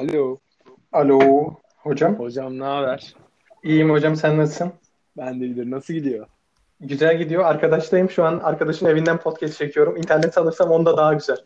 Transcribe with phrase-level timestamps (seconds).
[0.00, 0.38] Alo.
[0.92, 1.20] Alo
[1.76, 2.18] hocam.
[2.18, 3.14] Hocam ne haber?
[3.64, 4.72] İyiyim hocam sen nasılsın?
[5.16, 5.70] Ben de iyidir.
[5.70, 6.26] Nasıl gidiyor?
[6.80, 7.44] Güzel gidiyor.
[7.44, 8.38] Arkadaştayım şu an.
[8.38, 9.96] Arkadaşın evinden podcast çekiyorum.
[9.96, 11.36] İnternet alırsam onda daha güzel.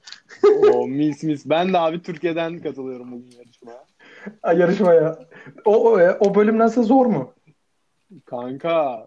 [0.44, 1.46] Oo, mis mis.
[1.46, 3.84] Ben de abi Türkiye'den katılıyorum bugün yarışmaya.
[4.42, 5.18] Ay, Yarışmaya.
[5.64, 7.32] O, o, e, o bölüm nasıl zor mu?
[8.24, 9.06] Kanka.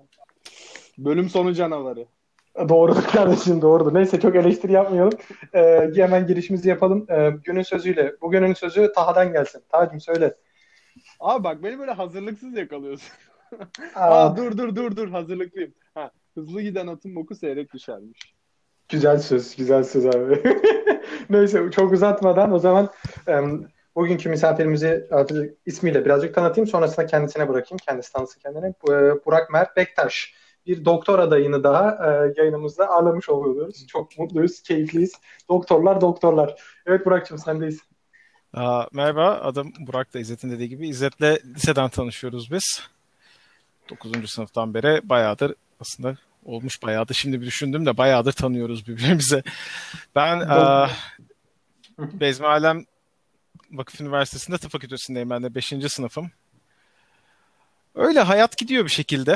[0.98, 2.06] Bölüm sonu canavarı.
[2.70, 3.94] Doğrudur kardeşim doğrudur.
[3.94, 5.14] Neyse çok eleştiri yapmayalım.
[5.54, 7.06] Ee, hemen girişimizi yapalım.
[7.10, 8.16] Ee, günün sözüyle.
[8.22, 9.64] Bugünün sözü Taha'dan gelsin.
[9.70, 10.36] Taha'cığım söyle.
[11.20, 13.10] Abi bak beni böyle hazırlıksız yakalıyorsun.
[13.96, 15.74] Aa, Aa, dur dur dur dur hazırlıklıyım.
[15.94, 18.36] Ha, hızlı giden atın boku seyrek düşermiş.
[18.90, 20.44] Güzel söz, güzel söz abi.
[21.30, 22.90] Neyse çok uzatmadan o zaman
[23.28, 25.08] em, bugünkü misafirimizi
[25.66, 26.68] ismiyle birazcık tanıtayım.
[26.68, 27.80] Sonrasında kendisine bırakayım.
[27.88, 28.66] Kendisi tanısın kendini.
[28.68, 30.34] E, Burak Mert Bektaş.
[30.68, 33.88] Bir doktor adayını daha e, yayınımızda ağırlamış oluyoruz.
[33.88, 35.14] Çok mutluyuz, keyifliyiz.
[35.50, 36.62] Doktorlar doktorlar.
[36.86, 37.80] Evet Burak'cığım sendeyiz.
[38.54, 40.90] Aa, merhaba, adım Burak da İzzet'in dediği gibi.
[40.90, 42.82] İzzet'le liseden tanışıyoruz biz.
[43.90, 44.30] 9.
[44.30, 47.14] sınıftan beri bayağıdır aslında olmuş bayağıdır.
[47.14, 49.44] Şimdi bir düşündüm de bayağıdır tanıyoruz birbirimizi.
[50.16, 50.90] Ben aa,
[51.98, 52.86] Bezmi Alem
[53.72, 55.30] Vakıf Üniversitesi'nde tıp fakültesindeyim.
[55.30, 55.74] Ben de 5.
[55.88, 56.32] sınıfım.
[57.96, 59.36] Öyle hayat gidiyor bir şekilde.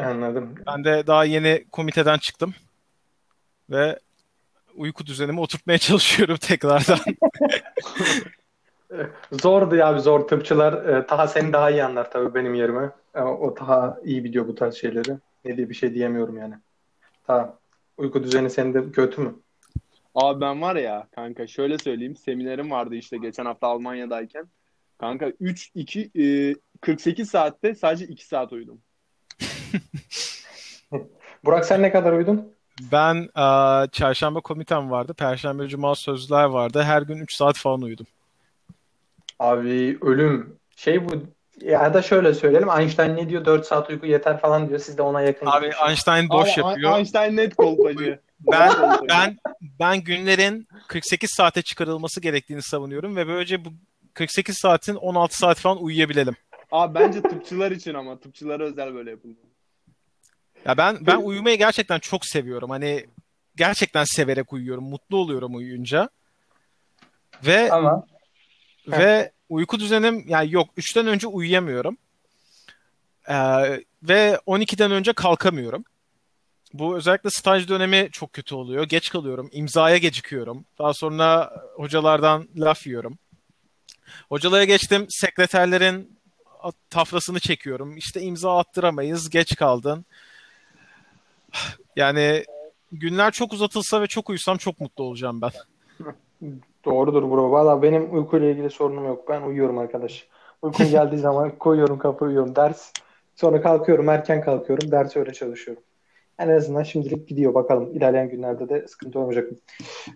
[0.00, 0.54] Anladım.
[0.66, 2.54] Ben de daha yeni komiteden çıktım.
[3.70, 3.98] Ve
[4.74, 6.98] uyku düzenimi oturtmaya çalışıyorum tekrardan.
[9.32, 10.88] Zordu ya zor tıpçılar.
[10.88, 12.90] E, Taha seni daha iyi anlar tabii benim yerime.
[13.14, 15.18] E, o Taha iyi biliyor bu tarz şeyleri.
[15.44, 16.54] Ne diye bir şey diyemiyorum yani.
[17.26, 17.58] Taha
[17.96, 19.34] uyku düzeni senin de kötü mü?
[20.14, 22.16] Abi ben var ya kanka şöyle söyleyeyim.
[22.16, 24.48] Seminerim vardı işte geçen hafta Almanya'dayken.
[24.98, 28.80] Kanka 3 2 e, 48 saatte sadece 2 saat uyudum.
[31.44, 32.52] Burak sen ne kadar uyudun?
[32.92, 35.14] Ben aa, çarşamba komitem vardı.
[35.14, 36.82] Perşembe, cuma sözler vardı.
[36.82, 38.06] Her gün 3 saat falan uyudum.
[39.38, 40.56] Abi ölüm.
[40.76, 41.12] Şey bu
[41.60, 42.68] ya da şöyle söyleyelim.
[42.70, 43.44] Einstein ne diyor?
[43.44, 44.80] 4 saat uyku yeter falan diyor.
[44.80, 45.46] Siz de ona yakın.
[45.46, 46.98] Abi Einstein boş Abi, yapıyor.
[46.98, 48.20] Einstein net kolpacı.
[48.52, 48.72] Ben
[49.08, 49.36] ben
[49.80, 53.68] ben günlerin 48 saate çıkarılması gerektiğini savunuyorum ve böylece bu
[54.14, 56.36] 48 saatin 16 saat falan uyuyabilelim.
[56.72, 59.45] Abi bence tıpçılar için ama tıpçılara özel böyle yapılmalı.
[60.66, 62.70] Ya ben ben uyumayı gerçekten çok seviyorum.
[62.70, 63.06] Hani
[63.56, 64.84] gerçekten severek uyuyorum.
[64.84, 66.08] Mutlu oluyorum uyuyunca.
[67.46, 68.06] Ve Ama
[68.86, 71.96] ve uyku düzenim yani yok 3'ten önce uyuyamıyorum.
[73.28, 73.34] Ee,
[74.02, 75.84] ve 12'den önce kalkamıyorum.
[76.72, 78.84] Bu özellikle staj dönemi çok kötü oluyor.
[78.84, 79.48] Geç kalıyorum.
[79.52, 80.64] imzaya gecikiyorum.
[80.78, 83.18] Daha sonra hocalardan laf yiyorum.
[84.28, 85.06] Hocalara geçtim.
[85.08, 86.18] Sekreterlerin
[86.90, 87.96] tafrasını çekiyorum.
[87.96, 89.30] İşte imza attıramayız.
[89.30, 90.04] Geç kaldın.
[91.96, 92.44] Yani
[92.92, 95.50] günler çok uzatılsa ve çok uyusam çok mutlu olacağım ben.
[96.84, 97.50] doğrudur bro.
[97.50, 99.28] Valla benim uykuyla ilgili sorunum yok.
[99.28, 100.28] Ben uyuyorum arkadaş.
[100.62, 102.56] Uykum geldiği zaman koyuyorum kapı uyuyorum.
[102.56, 102.92] Ders.
[103.34, 104.08] Sonra kalkıyorum.
[104.08, 104.90] Erken kalkıyorum.
[104.90, 105.82] Ders öyle çalışıyorum.
[106.38, 107.54] En azından şimdilik gidiyor.
[107.54, 109.58] Bakalım ilerleyen günlerde de sıkıntı olmayacak mı?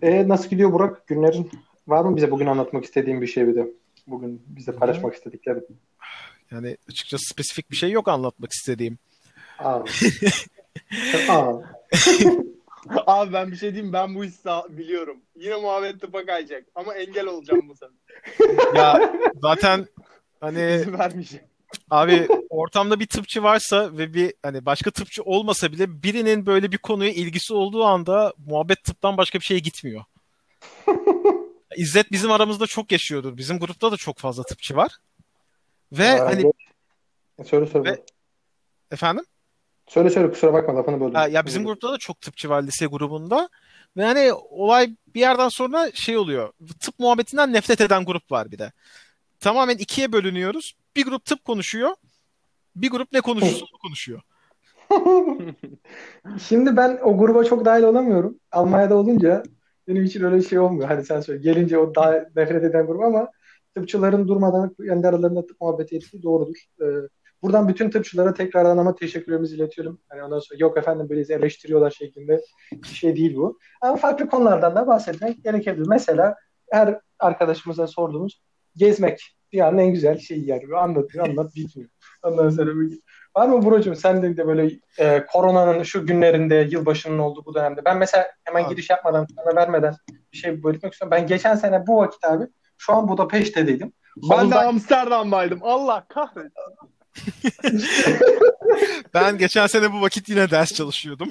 [0.01, 1.07] Ee, nasıl gidiyor Burak?
[1.07, 1.51] Günlerin
[1.87, 3.67] var mı bize bugün anlatmak istediğin bir şey bir de?
[4.07, 5.67] Bugün bize paylaşmak istediklerin.
[6.51, 8.97] Yani açıkçası spesifik bir şey yok anlatmak istediğim.
[13.07, 15.17] Abi ben bir şey diyeyim ben bu hissi biliyorum.
[15.35, 17.95] Yine muhabbet tıpa kayacak ama engel olacağım bu sefer.
[18.75, 19.87] Ya zaten
[20.39, 21.45] hani vermeyeceğim.
[21.89, 26.77] abi ortamda bir tıpçı varsa ve bir hani başka tıpçı olmasa bile birinin böyle bir
[26.77, 30.03] konuya ilgisi olduğu anda muhabbet tıptan başka bir şeye gitmiyor.
[31.75, 33.37] İzzet bizim aramızda çok yaşıyordur.
[33.37, 34.97] Bizim grupta da çok fazla tıpçı var.
[35.91, 36.51] Ve Aa, hani
[37.45, 37.91] Söyle söyle.
[37.91, 38.03] Ve-
[38.91, 39.25] efendim
[39.87, 41.15] Söyle söyle kusura bakma lafını böldüm.
[41.15, 43.49] Ha, ya bizim grupta da çok tıpçı var lise grubunda.
[43.97, 46.53] Ve hani olay bir yerden sonra şey oluyor.
[46.79, 48.71] Tıp muhabbetinden nefret eden grup var bir de.
[49.39, 50.75] Tamamen ikiye bölünüyoruz.
[50.95, 51.95] Bir grup tıp konuşuyor.
[52.75, 54.21] Bir grup ne konuşuyorsa onu konuşuyor.
[56.47, 58.39] Şimdi ben o gruba çok dahil olamıyorum.
[58.51, 59.43] Almanya'da olunca
[59.87, 60.87] benim için öyle şey olmuyor.
[60.87, 61.41] Hani sen söyle.
[61.41, 63.31] Gelince o daha nefret eden grup ama
[63.75, 66.55] tıpçıların durmadan kendi aralarında tıp muhabbeti ettiği doğrudur.
[66.81, 66.85] Ee,
[67.43, 69.99] buradan bütün tıpçılara tekrardan ama teşekkürlerimizi iletiyorum.
[70.09, 72.41] Hani ondan sonra yok efendim böyle eleştiriyorlar şeklinde
[72.71, 73.59] bir şey değil bu.
[73.81, 75.87] Ama farklı konulardan da bahsetmek gerekebilir.
[75.87, 76.35] Mesela
[76.71, 78.41] her arkadaşımıza sorduğumuz
[78.75, 80.63] gezmek dünyanın en güzel şeyi yani.
[80.77, 81.89] Anlatıyor anlat bitmiyor.
[82.23, 82.99] Ondan sonra bir
[83.37, 87.85] Var mı Buracığım sen de, de böyle e, koronanın şu günlerinde yılbaşının olduğu bu dönemde
[87.85, 88.69] ben mesela hemen Abi.
[88.69, 89.95] giriş yapmadan sana vermeden
[90.33, 91.17] bir şey belirtmek istiyorum.
[91.17, 92.43] Ben geçen sene bu vakit abi
[92.77, 93.93] şu an Budapeşte'deydim.
[94.31, 95.59] Ben de Havuzdan- Amsterdam'daydım.
[95.61, 96.51] Allah kahretsin.
[99.13, 101.29] Ben geçen sene bu vakit yine ders çalışıyordum.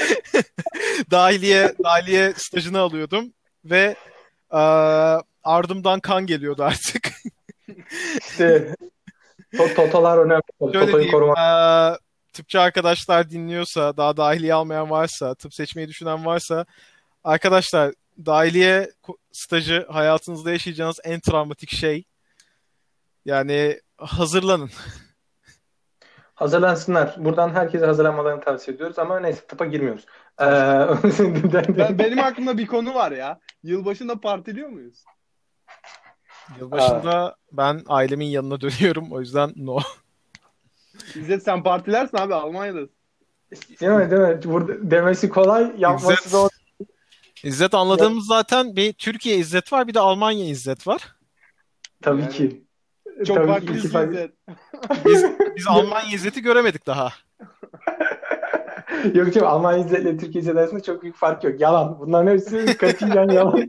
[1.10, 3.32] dahiliye dahiliye stajını alıyordum
[3.64, 3.96] ve
[4.52, 4.58] eee,
[5.44, 7.10] ardımdan kan geliyordu artık.
[8.30, 8.74] İşte
[9.52, 10.72] to- önemli.
[10.72, 11.38] Şöyle diyeyim, korumak.
[11.38, 11.98] eee,
[12.32, 16.66] tıpçı arkadaşlar dinliyorsa, daha dahiliye almayan varsa, tıp seçmeyi düşünen varsa,
[17.24, 17.94] arkadaşlar
[18.26, 18.90] dahiliye
[19.32, 22.04] stajı hayatınızda yaşayacağınız en travmatik şey.
[23.24, 24.70] Yani hazırlanın.
[26.34, 27.14] Hazırlansınlar.
[27.18, 30.06] Buradan herkese hazırlanmalarını tavsiye ediyoruz ama neyse tıpa girmiyoruz.
[30.40, 30.44] Ee,
[31.78, 33.38] Ben, benim aklımda bir konu var ya.
[33.62, 35.04] Yılbaşında partiliyor muyuz?
[36.60, 39.12] Yılbaşında ben ailemin yanına dönüyorum.
[39.12, 39.78] O yüzden no.
[41.14, 42.90] İzzet sen partilersin abi Almanya'dasın.
[43.80, 44.10] değil mi?
[44.10, 44.40] Değil mi?
[44.44, 46.30] Burada demesi kolay, yapması İzzet.
[46.30, 46.50] zor.
[47.44, 51.16] İzzet anladığımız zaten bir Türkiye İzzet var, bir de Almanya İzzet var.
[52.02, 52.64] Tabii Yani- ki.
[53.26, 54.32] Çok Tabii farklı iki farklı-.
[55.06, 55.24] Biz,
[55.56, 57.08] biz Almanya İzzet'i göremedik daha.
[59.14, 61.60] Yok canım Almanya İzzet ile Türkiye İzzet arasında çok büyük fark yok.
[61.60, 61.98] Yalan.
[62.00, 63.68] Bunların hepsi katiyen yalan.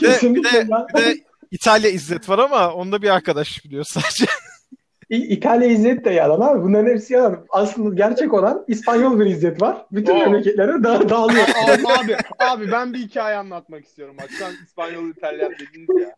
[0.00, 0.86] Kesinlikle yalan.
[0.88, 1.14] Bir de
[1.50, 4.26] İtalya İzzet var ama onda bir arkadaş biliyor sadece.
[5.10, 6.62] İtalya İzzet de yalan abi.
[6.62, 7.46] Bunların hepsi yalan.
[7.50, 9.86] Aslında gerçek olan İspanyol bir İzzet var.
[9.92, 10.18] Bütün Oo.
[10.18, 11.44] memleketlere da dağılıyor.
[11.68, 14.16] abi, abi, abi ben bir hikaye anlatmak istiyorum.
[14.22, 16.14] Bak sen İspanyol İtalyan dediniz ya.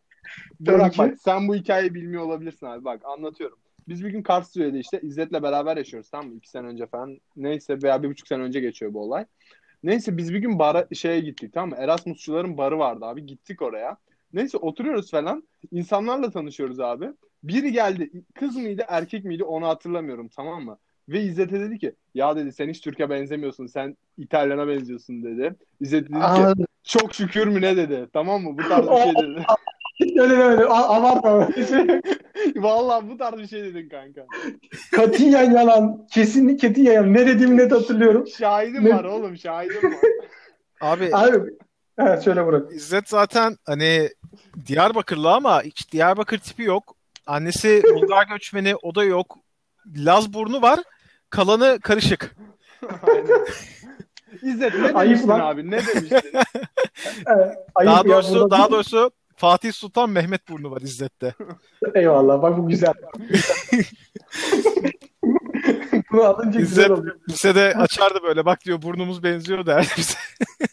[0.64, 0.98] Ki.
[0.98, 2.84] bak sen bu hikayeyi bilmiyor olabilirsin abi.
[2.84, 3.58] Bak anlatıyorum.
[3.88, 6.34] Biz bir gün Karlsruhe'de işte İzzet'le beraber yaşıyoruz tamam mı?
[6.34, 7.20] İki sene önce falan.
[7.36, 9.24] Neyse veya bir buçuk sene önce geçiyor bu olay.
[9.82, 11.76] Neyse biz bir gün bara şeye gittik tamam mı?
[11.78, 13.26] Erasmusçuların barı vardı abi.
[13.26, 13.96] Gittik oraya.
[14.32, 15.48] Neyse oturuyoruz falan.
[15.72, 17.10] İnsanlarla tanışıyoruz abi.
[17.42, 18.10] Biri geldi.
[18.34, 20.78] Kız mıydı erkek miydi onu hatırlamıyorum tamam mı?
[21.08, 23.66] Ve İzzet'e dedi ki ya dedi sen hiç Türk'e benzemiyorsun.
[23.66, 25.54] Sen İtalyan'a benziyorsun dedi.
[25.80, 26.54] İzzet dedi ki Aa,
[26.84, 28.08] çok şükür mü ne dedi.
[28.12, 28.58] Tamam mı?
[28.58, 29.46] Bu tarz bir şey dedi.
[30.18, 30.66] öyle demedim.
[30.70, 31.48] A- Abartma.
[32.56, 34.26] Vallahi bu tarz bir şey dedin kanka.
[34.92, 36.06] Katiyen yalan.
[36.12, 37.12] Kesinlikle katiyen yalan.
[37.14, 38.26] Ne dediğimi net hatırlıyorum.
[38.38, 39.98] Şahidim Ne- var oğlum şahidim var.
[40.80, 41.38] Abi Abi.
[41.98, 42.72] Evet söyle Burak.
[42.72, 44.08] İzzet zaten hani
[44.66, 46.96] Diyarbakırlı ama hiç Diyarbakır tipi yok.
[47.26, 49.38] Annesi Bulgar göçmeni o da yok.
[49.96, 50.80] Laz burnu var.
[51.30, 52.36] Kalanı karışık.
[53.02, 53.46] Aynen.
[54.42, 55.40] İzzet ne Ayıp demiştin lan.
[55.40, 55.70] abi?
[55.70, 56.20] Ne demiştin?
[57.26, 61.34] Evet, ayıp Daha ya, doğrusu burada- daha doğrusu Fatih Sultan Mehmet burnu var İzzet'te.
[61.94, 62.42] Eyvallah.
[62.42, 62.92] Bak bu güzel.
[66.12, 67.16] Bunu alınca güzel İzzet oluyor.
[67.28, 70.18] lisede açardı böyle bak diyor burnumuz benziyor derdi bize.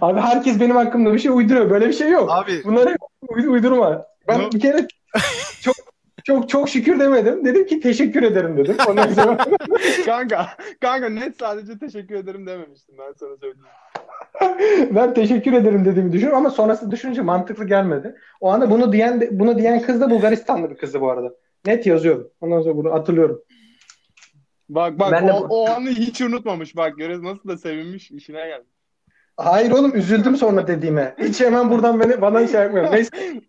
[0.00, 1.70] Abi herkes benim hakkımda bir şey uyduruyor.
[1.70, 2.30] Böyle bir şey yok.
[2.32, 2.96] Abi Bunları
[3.28, 4.04] uy- uydurma.
[4.28, 4.86] Ben bir kere
[5.60, 5.74] çok
[6.24, 7.44] çok çok şükür demedim.
[7.44, 8.76] Dedim ki teşekkür ederim dedim.
[8.88, 9.46] Ondan sonra
[10.06, 13.66] kanka, kanka net sadece teşekkür ederim dememiştim ben sana söyleyeyim.
[14.90, 18.14] ben teşekkür ederim dediğimi düşünüyorum ama sonrası düşününce mantıklı gelmedi.
[18.40, 21.34] O anda bunu diyen de- bunu diyen kız da Bulgaristanlı bir kızdı bu arada.
[21.66, 22.30] Net yazıyordu.
[22.40, 23.42] Ondan sonra bunu hatırlıyorum.
[24.68, 26.76] Bak bak Ben de o, bu- o anı hiç unutmamış.
[26.76, 28.64] Bak görüyoruz nasıl da sevinmiş işine geldi.
[29.36, 31.14] Hayır oğlum üzüldüm sonra dediğime.
[31.18, 32.92] Hiç hemen buradan beni bana şey yapmıyorum.
[32.92, 33.10] Neyse.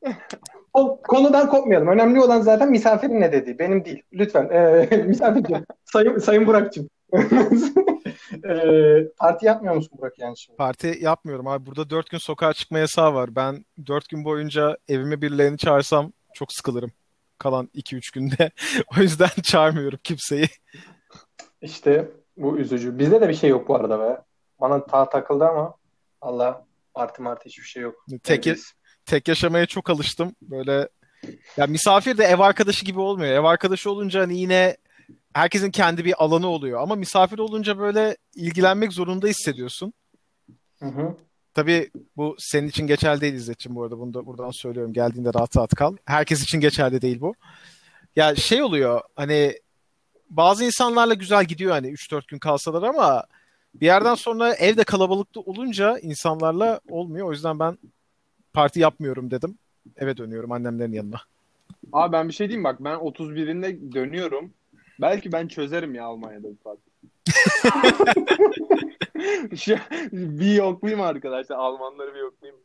[0.74, 1.88] O konudan kopmayalım.
[1.88, 3.60] Önemli olan zaten misafirin ne dediği.
[3.60, 4.04] Benim değil.
[4.14, 4.50] Lütfen.
[4.52, 5.66] Ee, misafirciğim.
[5.86, 6.90] Sayın, Sayın Burak'cığım.
[8.50, 10.58] ee, parti yapmıyor musun Burak yani şimdi?
[10.58, 11.66] parti yapmıyorum abi.
[11.66, 13.36] Burada dört gün sokağa çıkma yasağı var.
[13.36, 16.92] Ben dört gün boyunca evime birilerini çağırsam çok sıkılırım.
[17.38, 18.52] Kalan 2-3 günde.
[18.98, 20.48] o yüzden çağırmıyorum kimseyi.
[21.62, 23.00] İşte bu üzücü.
[23.00, 24.22] Bizde de bir şey yok bu arada be.
[24.62, 25.76] Bana ta takıldı ama
[26.22, 28.06] Allah parti marti hiçbir şey yok.
[28.24, 28.74] Tek, Evdeyiz.
[29.06, 30.36] tek yaşamaya çok alıştım.
[30.42, 30.90] Böyle
[31.58, 33.32] ya misafir de ev arkadaşı gibi olmuyor.
[33.32, 34.78] Ev arkadaşı olunca hani yine
[35.34, 36.82] herkesin kendi bir alanı oluyor.
[36.82, 39.94] Ama misafir olunca böyle ilgilenmek zorunda hissediyorsun.
[40.80, 41.16] Hı hı.
[41.54, 44.00] Tabii bu senin için geçerli değil İzzet'ciğim bu arada.
[44.00, 44.94] Bunu da buradan söylüyorum.
[44.94, 45.96] Geldiğinde rahat rahat kal.
[46.06, 47.36] Herkes için geçerli değil bu.
[48.16, 49.60] Ya şey oluyor hani
[50.30, 53.24] bazı insanlarla güzel gidiyor hani 3-4 gün kalsalar ama
[53.74, 57.28] bir yerden sonra evde kalabalıkta olunca insanlarla olmuyor.
[57.28, 57.78] O yüzden ben
[58.54, 59.58] parti yapmıyorum dedim.
[59.98, 61.22] Eve dönüyorum annemlerin yanına.
[61.94, 64.54] Abi ben bir şey diyeyim bak ben 31'inde dönüyorum.
[65.02, 66.78] Belki ben çözerim ya Almanya'da bu.
[69.58, 69.76] Şu,
[70.12, 71.56] bir yoklayayım arkadaşlar.
[71.58, 72.62] Almanları bir yoklayayım.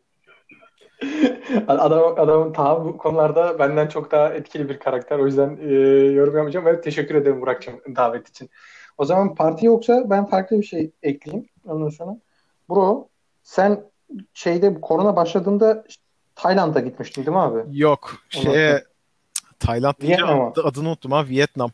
[1.68, 5.18] Adam, adam ta bu konularda benden çok daha etkili bir karakter.
[5.18, 5.74] O yüzden e,
[6.12, 6.66] yorum yapmayacağım.
[6.66, 8.50] Evet teşekkür ederim Burak'cığım davet için.
[8.98, 11.48] O zaman parti yoksa ben farklı bir şey ekleyeyim.
[11.64, 12.16] Ondan sonra.
[12.68, 13.08] Bro
[13.42, 13.84] sen
[14.34, 15.84] şeyde korona başladığında
[16.34, 17.78] Tayland'a gitmiştin değil mi abi?
[17.78, 18.84] Yok şeye
[19.58, 21.70] Tayland ad- adını unuttum ha Vietnam.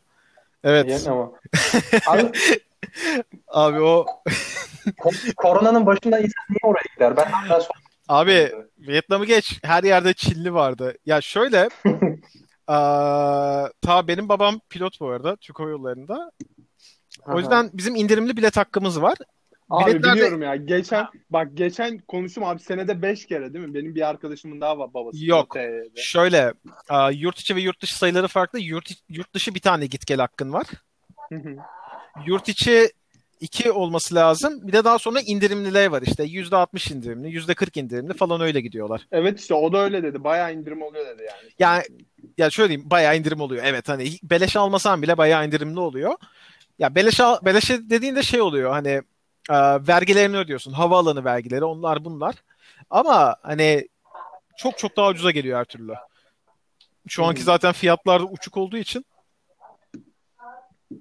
[0.64, 1.33] Evet Vietnam'a.
[2.07, 2.33] Abi
[3.49, 4.07] abi o
[4.87, 7.16] ko- koronanın başında insan niye oraya gider?
[7.16, 7.76] Ben hala sor-
[8.09, 10.95] abi Vietnam'ı geç her yerde Çinli vardı.
[11.07, 11.69] Ya şöyle
[12.66, 16.33] aa, ta benim babam pilot bu arada Türk Hava Yolları'nda.
[17.26, 19.19] O yüzden bizim indirimli bilet hakkımız var.
[19.73, 20.57] Abi Biletlerde- biliyorum ya.
[20.57, 23.75] Geçen bak geçen konuştum abi senede 5 kere değil mi?
[23.75, 25.26] Benim bir arkadaşımın daha var babası.
[25.26, 25.50] Yok.
[25.55, 25.91] TY'de.
[25.97, 26.52] Şöyle
[27.12, 28.61] yurt içi ve yurt dışı sayıları farklı.
[28.61, 30.67] Yurt, yurt dışı bir tane git gel hakkın var.
[31.29, 31.57] Hı hı.
[32.26, 32.88] Yurt içi
[33.41, 34.67] 2 olması lazım.
[34.67, 36.25] Bir de daha sonra indirimliler var işte.
[36.25, 39.07] %60 indirimli, %40 indirimli falan öyle gidiyorlar.
[39.12, 40.25] evet işte o da öyle dedi.
[40.25, 41.50] Bayağı indirim oluyor dedi yani.
[41.59, 41.83] Yani
[42.38, 43.62] ya şöyle diyeyim bayağı indirim oluyor.
[43.67, 46.14] Evet hani beleş almasan bile bayağı indirimli oluyor.
[46.79, 49.02] Ya beleş al, beleşe dediğinde şey oluyor hani
[49.50, 49.54] e,
[49.88, 50.72] vergilerini ödüyorsun.
[50.72, 52.34] Havaalanı vergileri onlar bunlar.
[52.90, 53.88] Ama hani
[54.56, 55.94] çok çok daha ucuza geliyor her türlü.
[57.08, 57.44] Şu anki Hmm.
[57.46, 59.04] zaten fiyatlar uçuk olduğu için.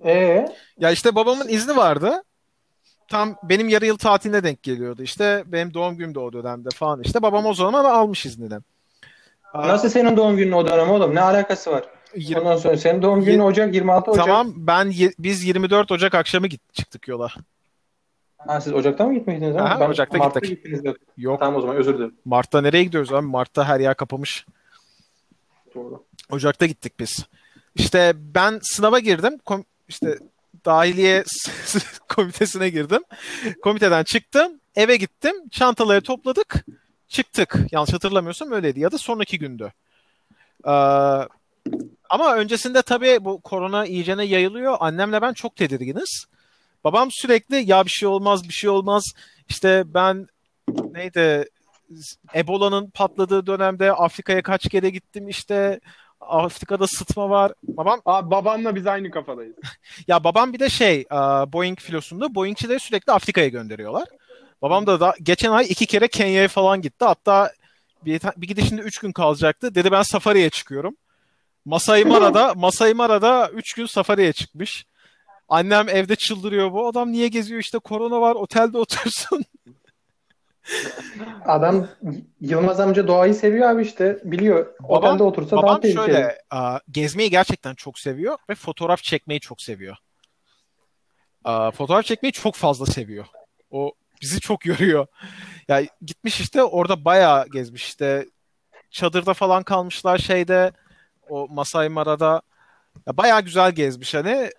[0.06, 0.46] Ee,
[0.78, 2.24] Ya işte babamın izni vardı.
[3.08, 5.04] Tam benim yarı yıl tatiline denk geliyordu.
[5.04, 7.22] İşte benim doğum günüm de o dönemde falan işte.
[7.22, 8.60] Babam o zaman almış iznini.
[9.54, 11.16] nasıl senin doğum günün o dönem oğlum?
[11.16, 11.84] Ne alakası var?
[12.16, 14.26] Yir- Ondan sonra senin doğum günün Ocak 26 Ocak.
[14.26, 17.30] Tamam ben biz 24 Ocak akşamı git çıktık yola.
[18.48, 19.56] Ha, siz Ocak'ta mı gitmektiniz?
[19.56, 20.58] Aha, ben Ocak'ta Mart'ta gittik.
[20.58, 20.94] gittiniz de.
[21.18, 22.16] Yok Tamam o zaman özür dilerim.
[22.26, 23.26] Mart'ta nereye gidiyoruz abi?
[23.28, 24.46] Mart'ta her yer kapamış.
[25.76, 26.04] Doğru.
[26.30, 27.26] Ocak'ta gittik biz.
[27.76, 29.38] İşte ben sınava girdim.
[29.46, 30.18] Kom- işte
[30.66, 31.24] dahiliye
[32.10, 33.04] komitesine girdim.
[33.64, 34.60] Komiteden çıktım.
[34.76, 35.50] Eve gittim.
[35.50, 36.66] Çantaları topladık.
[37.08, 37.56] Çıktık.
[37.72, 38.80] Yanlış hatırlamıyorsam öyleydi.
[38.80, 39.72] Ya da sonraki gündü.
[40.68, 40.72] Ee,
[42.10, 44.78] ama öncesinde tabii bu korona iyicene yayılıyor.
[44.80, 46.26] Annemle ben çok tedirginiz.
[46.84, 49.04] Babam sürekli ya bir şey olmaz bir şey olmaz.
[49.50, 50.28] İşte ben
[50.92, 51.46] neydi
[52.36, 55.80] Ebola'nın patladığı dönemde Afrika'ya kaç kere gittim işte
[56.22, 57.52] Afrika'da sıtma var.
[57.64, 59.56] Babam Abi babanla biz aynı kafadayız.
[60.08, 61.16] ya babam bir de şey e,
[61.54, 64.08] Boeing filosunda Boeing'çileri sürekli Afrika'ya gönderiyorlar.
[64.62, 67.06] Babam da, da geçen ay iki kere Kenya'ya falan gitti.
[67.06, 67.52] Hatta
[68.06, 69.76] bir, bir gidişinde üç gün kalacaktı.
[69.76, 70.96] Dedi ben safariye çıkıyorum.
[71.66, 74.86] Masai Mara'da Masai Mara'da üç gün safariye çıkmış.
[75.52, 76.72] Annem evde çıldırıyor.
[76.72, 79.44] Bu adam niye geziyor işte korona var otelde otursun.
[81.46, 81.88] Adam
[82.42, 84.20] Yılmaz amca doğayı seviyor abi işte.
[84.24, 84.66] Biliyor.
[84.80, 86.06] Babam- Otelde otursa daha Babam tehlikeli.
[86.06, 89.96] şöyle a, gezmeyi gerçekten çok seviyor ve fotoğraf çekmeyi çok seviyor.
[91.44, 93.26] A, fotoğraf çekmeyi çok fazla seviyor.
[93.72, 93.92] O
[94.22, 95.08] bizi çok yoruyor.
[95.68, 98.26] Ya gitmiş işte orada bayağı gezmiş işte
[98.90, 100.72] çadırda falan kalmışlar şeyde
[101.30, 102.42] o Masai Mara'da
[103.08, 104.50] ya bayağı güzel gezmiş hani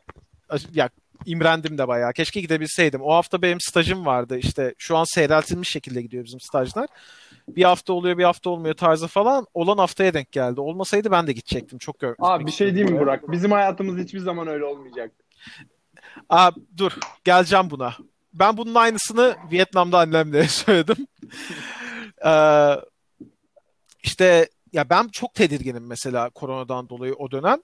[0.75, 0.91] ya
[1.27, 2.13] imrendim de bayağı.
[2.13, 3.01] Keşke gidebilseydim.
[3.03, 4.39] O hafta benim stajım vardı.
[4.39, 6.87] İşte şu an seyreltilmiş şekilde gidiyor bizim stajlar.
[7.49, 9.47] Bir hafta oluyor, bir hafta olmuyor tarzı falan.
[9.55, 10.61] Olan haftaya denk geldi.
[10.61, 11.79] Olmasaydı ben de gidecektim.
[11.79, 12.15] Çok gör.
[12.19, 13.33] Abi bir şey diyeyim mi Burak?
[13.33, 15.13] Bizim hayatımız hiçbir zaman öyle olmayacak.
[16.29, 16.93] Aa, dur.
[17.25, 17.95] Geleceğim buna.
[18.35, 21.07] Ben bunun aynısını Vietnam'da annemle söyledim.
[22.27, 22.71] Ee,
[24.03, 27.59] işte ya ben çok tedirginim mesela koronadan dolayı o dönem.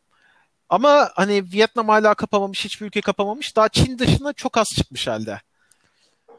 [0.68, 3.56] Ama hani Vietnam hala kapamamış, hiçbir ülke kapamamış.
[3.56, 5.40] Daha Çin dışına çok az çıkmış halde.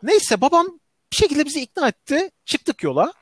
[0.03, 0.67] Neyse babam
[1.11, 2.31] bir şekilde bizi ikna etti.
[2.45, 3.13] Çıktık yola.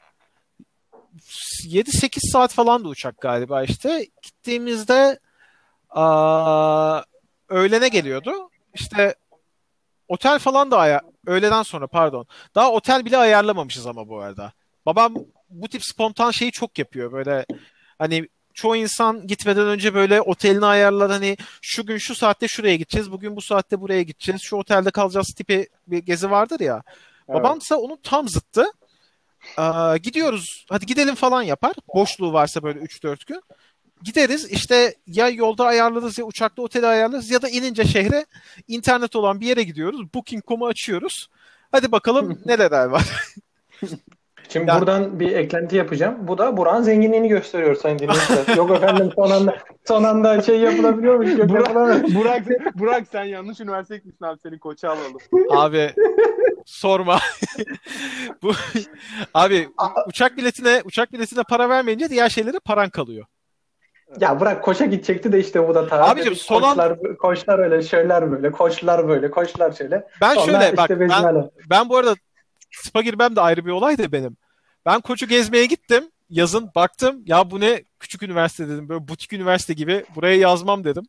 [1.68, 4.08] 7-8 saat falan da uçak galiba işte.
[4.24, 5.20] Gittiğimizde
[5.90, 7.02] aa,
[7.50, 8.50] öğlene geliyordu.
[8.74, 9.16] İşte
[10.08, 12.26] otel falan da aya öğleden sonra pardon.
[12.56, 14.54] Daha otel bile ayarlamamışız ama bu arada.
[14.86, 15.16] Babam
[15.50, 17.12] bu tip spontan şeyi çok yapıyor.
[17.12, 17.46] Böyle
[18.00, 23.12] hani çoğu insan gitmeden önce böyle otelini ayarlar hani şu gün şu saatte şuraya gideceğiz,
[23.12, 26.84] bugün bu saatte buraya gideceğiz, şu otelde kalacağız tipi bir gezi vardır ya.
[27.30, 27.40] Evet.
[27.40, 28.66] Babamsa onun tam zıttı.
[29.58, 31.74] Aa, gidiyoruz, hadi gidelim falan yapar.
[31.96, 33.42] Boşluğu varsa böyle 3-4 gün.
[34.04, 38.26] Gideriz işte ya yolda ayarlarız ya uçakta oteli ayarlarız ya da inince şehre
[38.68, 40.14] internet olan bir yere gidiyoruz.
[40.14, 41.28] Booking.com'u açıyoruz.
[41.72, 43.06] Hadi bakalım neler var.
[44.50, 46.16] Şimdi Ya- buradan bir eklenti yapacağım.
[46.22, 48.48] Bu da Burak'ın zenginliğini gösteriyor sayın dinleyiciler.
[48.58, 51.38] Yok efendim son anda, son anda şey yapılabiliyormuş.
[51.38, 52.08] Yok Burak.
[52.16, 52.44] Burak,
[52.80, 55.18] Burak sen yanlış üniversiteye gitmişsin abi seni koça alalım.
[55.50, 55.94] Abi
[56.66, 57.20] sorma.
[58.44, 58.52] Bu
[59.34, 59.70] abi
[60.08, 63.26] uçak biletine uçak biletine para vermeyince diğer şeylere paran kalıyor.
[64.20, 66.10] Ya bırak koşa gidecekti de işte bu da tarih.
[66.10, 70.08] Abicim, son an- koçlar, koçlar öyle, şeyler böyle, koçlar böyle, koçlar şöyle.
[70.22, 71.50] Ben Sonra şöyle bak işte ben, Bezmele.
[71.70, 72.16] ben bu arada
[72.72, 74.38] spa girmem de ayrı bir olay da benim.
[74.86, 76.12] Ben Koç'u gezmeye gittim.
[76.30, 78.90] Yazın baktım ya bu ne küçük üniversite dedim.
[78.90, 80.06] Böyle butik üniversite gibi.
[80.16, 81.04] Buraya yazmam dedim.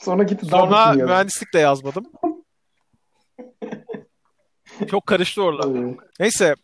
[0.00, 2.06] Sonra gitti Sonra mühendislik de yazmadım.
[4.90, 5.96] Çok karıştı oralar.
[6.20, 6.54] Neyse.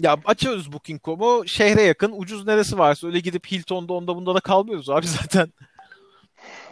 [0.00, 1.46] Ya açıyoruz Booking.com'u.
[1.46, 2.12] Şehre yakın.
[2.16, 5.52] Ucuz neresi varsa öyle gidip Hilton'da onda bunda da kalmıyoruz abi zaten.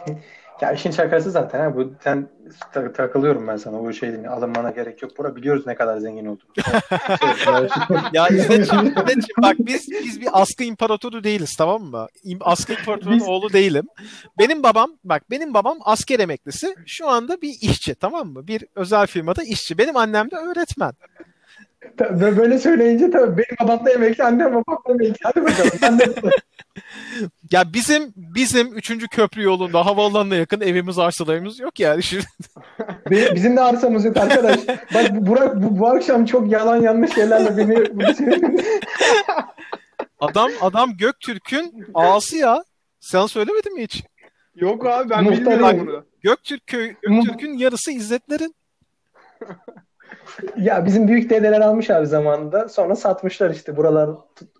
[0.61, 2.29] Ya işin şakası zaten ha bu sen
[2.73, 5.17] ta- takılıyorum ben sana bu şey değil alınmana gerek yok.
[5.17, 6.51] Bura biliyoruz ne kadar zengin olduğunu.
[8.13, 12.07] Ya İzzet'ciğim, İzzet'ciğim bak biz biz bir askı imparatoru değiliz tamam mı?
[12.23, 13.87] İm, askı imparatorunun Biz- oğlu değilim.
[14.39, 16.75] Benim babam bak benim babam asker emeklisi.
[16.85, 18.47] Şu anda bir işçi tamam mı?
[18.47, 19.77] Bir özel firmada işçi.
[19.77, 20.91] Benim annem de öğretmen.
[21.97, 25.15] Tabii Böyle söyleyince tabii benim babam da emekli, annem babam da emekli.
[25.23, 25.71] Hadi bakalım.
[25.81, 26.05] Ben de
[27.51, 29.07] Ya bizim bizim 3.
[29.07, 32.03] köprü yolunda havaalanına yakın evimiz arsalarımız yok yani.
[32.03, 32.23] Şimdi
[33.09, 34.59] Bizim de arsamız yok arkadaş.
[34.67, 37.83] Bak bu- Burak bu, bu akşam çok yalan yanlış şeylerle beni
[40.19, 42.63] adam adam Göktürk'ün ağası ya.
[42.99, 44.03] Sen söylemedin mi hiç?
[44.55, 46.05] Yok abi ben Muhtar bilmiyorum bunu.
[46.21, 48.55] Göktürk köy, Göktürk'ün yarısı İzzetlerin.
[50.57, 52.69] Ya bizim büyük dedeler almış abi zamanında.
[52.69, 54.09] Sonra satmışlar işte buralar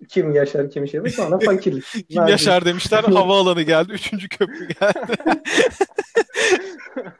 [0.09, 1.09] kim yaşar kim şey yapar.
[1.11, 1.85] Sonra fakirlik.
[2.09, 3.03] Kim yaşar demişler.
[3.13, 3.91] Havaalanı geldi.
[3.91, 5.17] Üçüncü köprü geldi.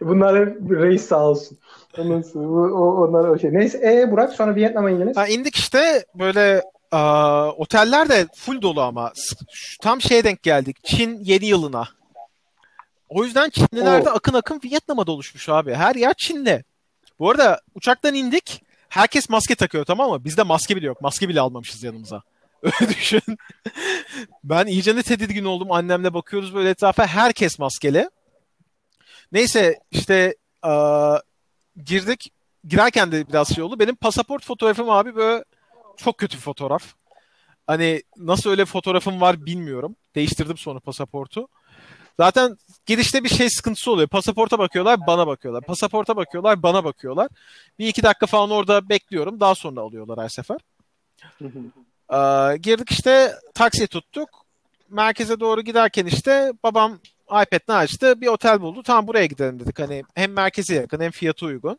[0.00, 1.58] Bunlar hep reis sağ olsun.
[2.34, 3.52] Bu- o, onlar o şey.
[3.52, 5.16] Neyse e Burak sonra Vietnam'a indiniz.
[5.16, 6.62] Ha, indik işte böyle
[6.92, 9.12] aa, oteller de full dolu ama
[9.52, 10.76] şu- tam şeye denk geldik.
[10.84, 11.88] Çin yeni yılına.
[13.08, 14.14] O yüzden Çinliler de Oo.
[14.14, 15.74] akın akın Vietnam'a doluşmuş abi.
[15.74, 16.64] Her yer Çinli.
[17.18, 18.62] Bu arada uçaktan indik.
[18.88, 20.24] Herkes maske takıyor tamam mı?
[20.24, 21.00] Bizde maske bile yok.
[21.00, 22.22] Maske bile almamışız yanımıza.
[22.62, 23.22] Öyle düşün.
[24.44, 25.72] ben iyice ne tedirgin oldum.
[25.72, 27.06] Annemle bakıyoruz böyle etrafa.
[27.06, 28.10] Herkes maskeli.
[29.32, 31.18] Neyse işte aa,
[31.84, 32.32] girdik.
[32.64, 33.78] Girerken de biraz şey oldu.
[33.78, 35.44] Benim pasaport fotoğrafım abi böyle
[35.96, 36.82] çok kötü bir fotoğraf.
[37.66, 39.96] Hani nasıl öyle fotoğrafım var bilmiyorum.
[40.14, 41.48] Değiştirdim sonra pasaportu.
[42.20, 42.56] Zaten
[42.86, 44.08] girişte bir şey sıkıntısı oluyor.
[44.08, 45.62] Pasaporta bakıyorlar, bana bakıyorlar.
[45.64, 47.28] Pasaporta bakıyorlar, bana bakıyorlar.
[47.78, 49.40] Bir iki dakika falan orada bekliyorum.
[49.40, 50.58] Daha sonra alıyorlar her sefer.
[52.12, 54.28] Ee, girdik işte taksi tuttuk.
[54.90, 56.98] Merkeze doğru giderken işte babam
[57.30, 58.20] iPad'ini açtı.
[58.20, 58.82] Bir otel buldu.
[58.82, 59.78] Tamam buraya gidelim dedik.
[59.78, 61.78] Hani hem merkeze yakın hem fiyatı uygun.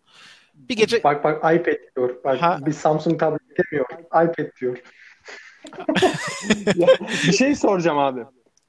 [0.54, 2.24] Bir gece Bak bak iPad diyor.
[2.24, 2.60] Bak Ha.
[2.66, 3.86] bir Samsung tablet demiyor.
[4.06, 4.78] iPad diyor.
[6.76, 6.88] Ya,
[7.28, 8.26] bir şey soracağım abi.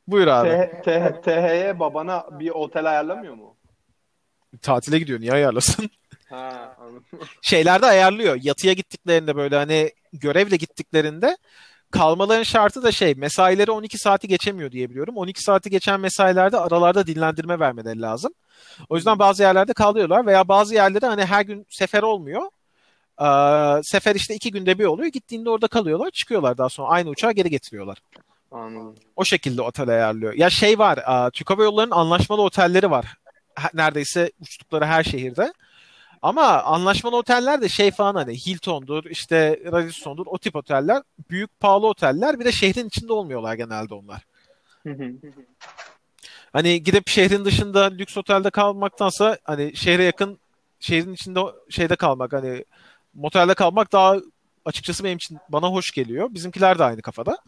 [0.08, 0.48] Buyur abi.
[0.48, 3.56] T- T- TH'ye babana bir otel ayarlamıyor mu?
[4.62, 5.20] Tatile gidiyor.
[5.20, 5.90] Niye ayarlasın?
[6.30, 7.04] Ha anladım.
[7.42, 8.38] şeylerde ayarlıyor.
[8.42, 11.36] Yatıya gittiklerinde böyle hani görevle gittiklerinde
[11.90, 15.16] kalmaların şartı da şey mesaileri 12 saati geçemiyor diye biliyorum.
[15.16, 18.32] 12 saati geçen mesailerde aralarda dinlendirme vermeleri lazım.
[18.88, 22.42] O yüzden bazı yerlerde kalıyorlar veya bazı yerlerde hani her gün sefer olmuyor.
[23.20, 25.08] Ee, sefer işte iki günde bir oluyor.
[25.08, 26.10] Gittiğinde orada kalıyorlar.
[26.10, 27.98] Çıkıyorlar daha sonra aynı uçağa geri getiriyorlar.
[28.50, 28.94] Anladım.
[29.16, 30.32] O şekilde otel ayarlıyor.
[30.32, 33.18] Ya şey var, aa, Türk Hava Yolları'nın anlaşmalı otelleri var.
[33.74, 35.52] Neredeyse uçtukları her şehirde.
[36.22, 41.02] Ama anlaşmalı oteller de şey falan hani Hilton'dur, işte Radisson'dur o tip oteller.
[41.30, 44.26] Büyük pahalı oteller bir de şehrin içinde olmuyorlar genelde onlar.
[46.52, 50.38] Hani gidip şehrin dışında lüks otelde kalmaktansa hani şehre yakın
[50.80, 52.64] şehrin içinde şeyde kalmak hani
[53.14, 54.16] motelde kalmak daha
[54.64, 56.34] açıkçası benim için bana hoş geliyor.
[56.34, 57.38] Bizimkiler de aynı kafada.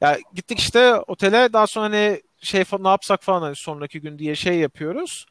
[0.00, 4.18] Ya gittik işte otele daha sonra hani şey fa- ne yapsak falan hani sonraki gün
[4.18, 5.26] diye şey yapıyoruz.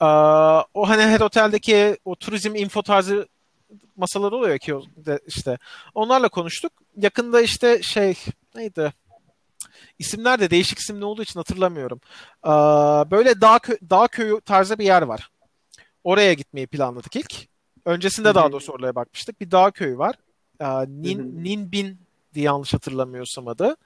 [0.00, 3.28] Aa, o hani her oteldeki o turizm info tarzı
[3.96, 4.74] masalar oluyor ki
[5.26, 5.58] işte
[5.94, 6.72] onlarla konuştuk.
[6.96, 8.14] Yakında işte şey
[8.54, 8.92] neydi?
[9.98, 12.00] İsimler de değişik isimli olduğu için hatırlamıyorum.
[12.42, 15.30] Aa, böyle dağ, kö- dağ köyü tarzı bir yer var.
[16.04, 17.34] Oraya gitmeyi planladık ilk.
[17.84, 19.40] Öncesinde daha doğrusu oraya bakmıştık.
[19.40, 20.14] Bir dağ köyü var.
[20.60, 22.00] Aa, Nin, Ninbin
[22.34, 23.76] yanlış hatırlamıyorsam adı.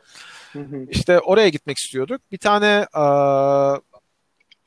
[0.91, 2.21] İşte oraya gitmek istiyorduk.
[2.33, 3.77] Bir tane aa,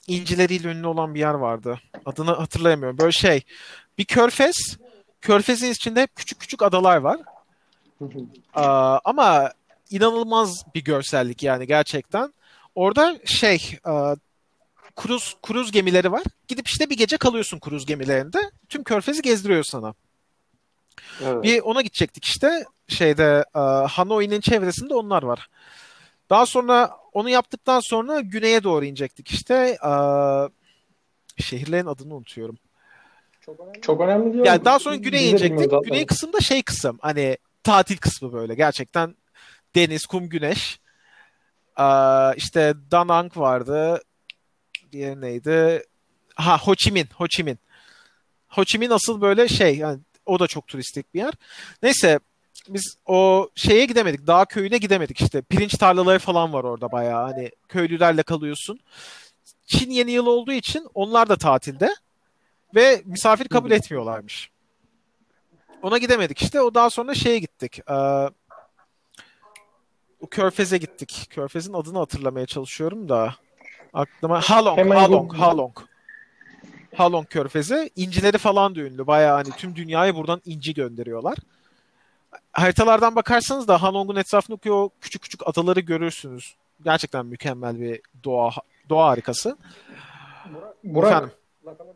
[0.07, 1.79] incileriyle ünlü olan bir yer vardı.
[2.05, 2.97] Adını hatırlayamıyorum.
[2.97, 3.41] Böyle şey.
[3.97, 4.77] Bir körfez.
[5.21, 7.19] Körfezin içinde hep küçük küçük adalar var.
[8.53, 9.51] Aa, ama
[9.89, 12.33] inanılmaz bir görsellik yani gerçekten.
[12.75, 14.15] Orada şey aa,
[14.95, 16.23] kruz kruz gemileri var.
[16.47, 18.51] Gidip işte bir gece kalıyorsun kruz gemilerinde.
[18.69, 19.93] Tüm körfezi gezdiriyor sana.
[21.23, 21.43] Evet.
[21.43, 22.65] Bir ona gidecektik işte.
[22.87, 25.49] Şeyde e, Hanoi'nin çevresinde onlar var.
[26.29, 29.77] Daha sonra onu yaptıktan sonra güneye doğru inecektik işte.
[29.83, 29.91] E,
[31.41, 32.57] şehirlerin adını unutuyorum.
[33.81, 34.45] Çok önemli diyor.
[34.45, 35.71] Yani daha sonra güneye inecektik.
[35.83, 36.97] Güney kısımda şey kısım.
[37.01, 38.55] Hani tatil kısmı böyle.
[38.55, 39.15] Gerçekten
[39.75, 40.79] deniz, kum, güneş.
[41.79, 41.85] E,
[42.35, 44.01] işte Da Nang vardı.
[44.91, 45.83] Diğeri neydi?
[46.35, 47.11] Ha Ho Chi Minh.
[47.13, 47.57] Ho Chi Minh.
[48.47, 51.33] Ho Chi Minh asıl böyle şey yani o da çok turistik bir yer.
[51.83, 52.19] Neyse
[52.69, 54.27] biz o şeye gidemedik.
[54.27, 55.41] Dağ köyüne gidemedik işte.
[55.41, 57.23] Pirinç tarlaları falan var orada bayağı.
[57.23, 58.79] Hani köylülerle kalıyorsun.
[59.65, 61.95] Çin yeni yıl olduğu için onlar da tatilde
[62.75, 64.51] ve misafir kabul etmiyorlarmış.
[65.81, 66.61] Ona gidemedik işte.
[66.61, 67.79] O daha sonra şeye gittik.
[67.89, 67.93] Ee,
[70.21, 71.27] o Körfez'e gittik.
[71.29, 73.35] Körfez'in adını hatırlamaya çalışıyorum da.
[73.93, 75.77] Aklıma Halong, Hemen Halong, Halong.
[76.97, 77.89] Halong Körfezi.
[77.95, 79.07] İncileri falan da ünlü.
[79.07, 81.37] Bayağı hani tüm dünyaya buradan inci gönderiyorlar.
[82.51, 86.55] Haritalardan bakarsanız da Halong'un etrafındaki o küçük küçük adaları görürsünüz.
[86.83, 88.49] Gerçekten mükemmel bir doğa
[88.89, 89.57] doğa harikası.
[90.83, 91.31] Burak, Efendim?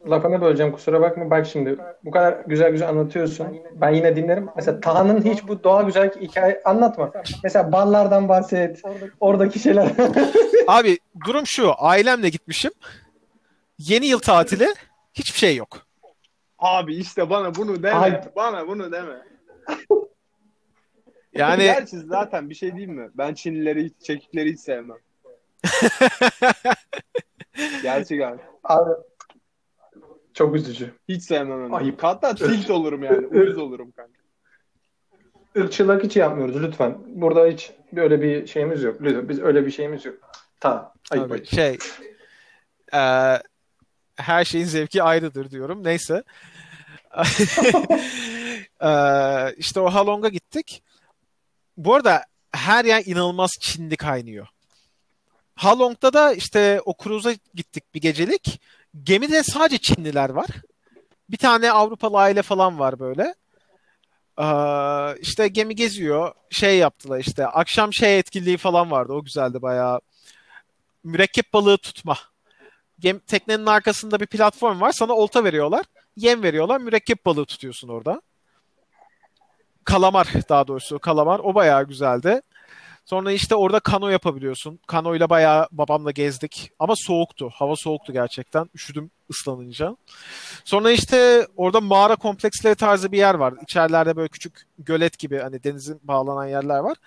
[0.09, 1.29] lafını böleceğim kusura bakma.
[1.29, 3.47] Bak şimdi bu kadar güzel güzel anlatıyorsun.
[3.75, 4.49] Ben yine dinlerim.
[4.55, 7.11] Mesela Taha'nın hiç bu doğa güzel hikaye anlatma.
[7.43, 8.81] Mesela ballardan bahset.
[9.19, 9.91] Oradaki şeyler.
[10.67, 11.73] Abi durum şu.
[11.77, 12.71] Ailemle gitmişim.
[13.77, 14.67] Yeni yıl tatili
[15.13, 15.87] hiçbir şey yok.
[16.59, 17.93] Abi işte bana bunu deme.
[17.93, 18.21] Ay.
[18.35, 19.25] Bana bunu deme.
[21.33, 23.09] Yani Gerçi zaten bir şey diyeyim mi?
[23.13, 24.97] Ben Çinlileri, hiç, çekikleri hiç sevmem.
[27.83, 28.39] Gerçekten.
[28.63, 28.91] Abi,
[30.33, 30.93] çok üzücü.
[31.09, 31.75] Hiç sevmem onu.
[31.75, 32.03] Ayıp.
[32.03, 33.27] Hatta tilt olurum yani.
[33.27, 34.13] Uyuz olurum kanka.
[35.55, 36.97] Irkçılık hiç yapmıyoruz lütfen.
[37.07, 39.01] Burada hiç böyle bir şeyimiz yok.
[39.01, 40.15] Lütfen biz öyle bir şeyimiz yok.
[40.59, 40.93] Tamam.
[41.11, 41.45] Ayıp Tabii, ayıp.
[41.45, 41.77] şey
[42.93, 42.99] e,
[44.15, 45.83] her şeyin zevki ayrıdır diyorum.
[45.83, 46.23] Neyse.
[48.81, 48.91] e,
[49.57, 50.83] işte o Halong'a gittik.
[51.77, 54.47] Bu arada her yer inanılmaz Çinli kaynıyor.
[55.55, 58.61] Halong'da da işte o cruise'a gittik bir gecelik.
[59.03, 60.47] Gemide sadece Çinliler var.
[61.29, 63.35] Bir tane Avrupalı aile falan var böyle.
[64.39, 66.33] Ee, işte gemi geziyor.
[66.49, 67.47] Şey yaptılar işte.
[67.47, 69.13] Akşam şey etkinliği falan vardı.
[69.13, 70.01] O güzeldi bayağı
[71.03, 72.17] mürekkep balığı tutma.
[73.01, 74.91] Gem, teknenin arkasında bir platform var.
[74.91, 75.85] Sana olta veriyorlar.
[76.17, 76.81] Yem veriyorlar.
[76.81, 78.21] Mürekkep balığı tutuyorsun orada.
[79.83, 80.99] Kalamar daha doğrusu.
[80.99, 81.39] Kalamar.
[81.39, 82.41] O bayağı güzeldi.
[83.05, 84.79] Sonra işte orada kano yapabiliyorsun.
[84.87, 86.71] Kanoyla bayağı babamla gezdik.
[86.79, 87.49] Ama soğuktu.
[87.53, 88.69] Hava soğuktu gerçekten.
[88.75, 89.97] Üşüdüm ıslanınca.
[90.65, 93.53] Sonra işte orada mağara kompleksleri tarzı bir yer var.
[93.63, 96.97] İçerilerde böyle küçük gölet gibi hani denizin bağlanan yerler var.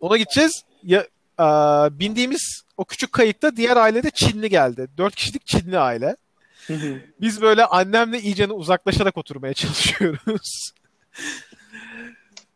[0.00, 0.64] Ona gideceğiz.
[0.82, 1.06] Ya,
[1.42, 4.88] e, bindiğimiz o küçük kayıkta diğer ailede Çinli geldi.
[4.98, 6.16] Dört kişilik Çinli aile.
[7.20, 10.72] Biz böyle annemle iyicene uzaklaşarak oturmaya çalışıyoruz.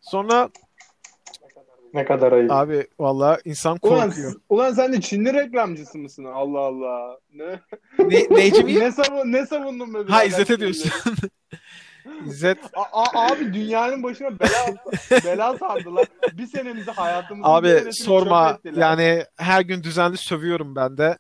[0.01, 0.49] Sonra
[1.95, 2.51] Ne kadar ayıp.
[2.53, 4.35] abi valla insan Ulan, korkuyor.
[4.49, 6.25] ulan sen de Çinli reklamcısı mısın?
[6.25, 7.19] Allah Allah.
[7.35, 7.61] Ne?
[7.99, 8.81] Ne, neyci miyim?
[8.85, 9.99] ne, savun, ne savundun be?
[9.99, 10.61] Ha birader İzzet'e Çinlileri?
[10.61, 10.93] diyorsun.
[12.27, 14.75] İzzet A- a- abi dünyanın başına bela
[15.25, 16.07] bela sardılar.
[16.33, 21.19] Bir senemizi hayatımızı abi sorma yani her gün düzenli sövüyorum ben de.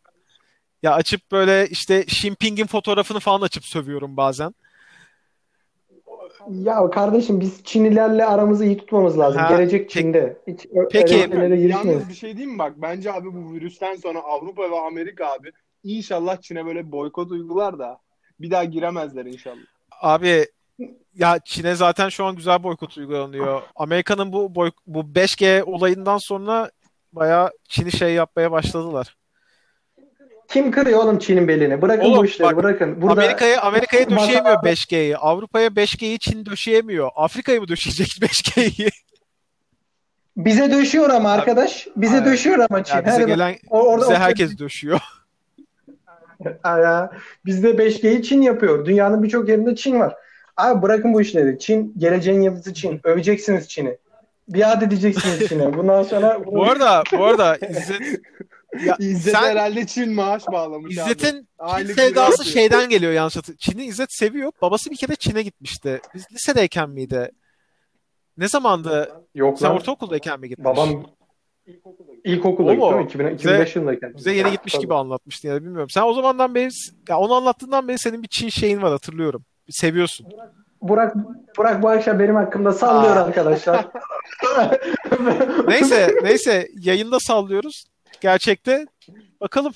[0.82, 4.54] Ya açıp böyle işte Xi Jinping'in fotoğrafını falan açıp sövüyorum bazen.
[6.50, 9.40] Ya kardeşim biz Çinlilerle aramızı iyi tutmamız lazım.
[9.42, 10.36] Ha, Gelecek Çin'de.
[10.46, 11.60] Hiç ö- Peki- öyle.
[11.60, 12.72] Yalnız bir şey diyeyim mi bak?
[12.76, 15.52] Bence abi bu virüsten sonra Avrupa ve Amerika abi
[15.84, 17.98] inşallah Çin'e böyle boykot uygular da
[18.40, 19.60] bir daha giremezler inşallah.
[20.00, 20.46] Abi
[21.14, 23.62] ya Çin'e zaten şu an güzel boykot uygulanıyor.
[23.76, 26.70] Amerika'nın bu boy, bu 5G olayından sonra
[27.12, 29.16] bayağı Çin'i şey yapmaya başladılar.
[30.48, 31.82] Kim kırıyor oğlum Çin'in belini?
[31.82, 33.02] Bırakın Oğlum, bu işleri bak, bırakın.
[33.02, 35.16] Burada Amerika'ya Amerika'ya döşeyemiyor 5G'yi.
[35.16, 37.10] Avrupa'ya 5G'yi Çin döşeyemiyor.
[37.16, 38.90] Afrika'ya mı döşeyecek 5G'yi?
[40.36, 41.86] bize döşüyor ama arkadaş.
[41.96, 42.32] Bize Aynen.
[42.32, 42.96] döşüyor ama Çin.
[42.96, 45.00] Ya bize Hadi gelen orada- bize herkes döşüyor.
[47.46, 48.84] Bizde 5G'yi Çin yapıyor.
[48.86, 50.14] Dünyanın birçok yerinde Çin var.
[50.56, 51.58] Abi bırakın bu işleri.
[51.58, 53.00] Çin, geleceğin yıldızı Çin.
[53.04, 53.98] Öveceksiniz Çin'i.
[54.48, 55.76] Biat edeceksiniz Çin'e.
[55.76, 58.00] Bundan sonra Bu arada bu arada İzzet
[58.84, 60.96] ya, İzzet sen herhalde Çin maaş bağlamış.
[60.96, 63.58] İzzet'in Çin sevdası bir şeyden geliyor yanlış hatırlamıyorum.
[63.72, 64.52] Çin'i İzzet seviyor.
[64.62, 66.00] Babası bir kere Çin'e gitmişti.
[66.14, 67.30] Biz lisedeyken miydi?
[68.36, 69.22] Ne zamandı?
[69.34, 69.76] yok Sen lan.
[69.76, 70.64] ortaokuldayken mi gitmiş?
[70.64, 71.06] Babam
[72.24, 72.90] ilkokulda O gitti mu?
[72.90, 73.04] değil mi?
[73.04, 74.14] 2000, 2005 yılındayken.
[74.16, 75.90] Bize yeni gitmiş gibi anlatmıştın ya bilmiyorum.
[75.90, 76.68] Sen o zamandan beri
[77.08, 79.44] ya onu anlattığından beri senin bir Çin şeyin var hatırlıyorum.
[79.70, 80.26] Seviyorsun.
[80.82, 81.14] Burak,
[81.56, 83.24] Burak bu akşam benim hakkımda sallıyor Aa.
[83.24, 83.86] arkadaşlar.
[85.68, 87.84] Neyse neyse yayında sallıyoruz.
[88.20, 88.86] Gerçekte
[89.40, 89.72] bakalım.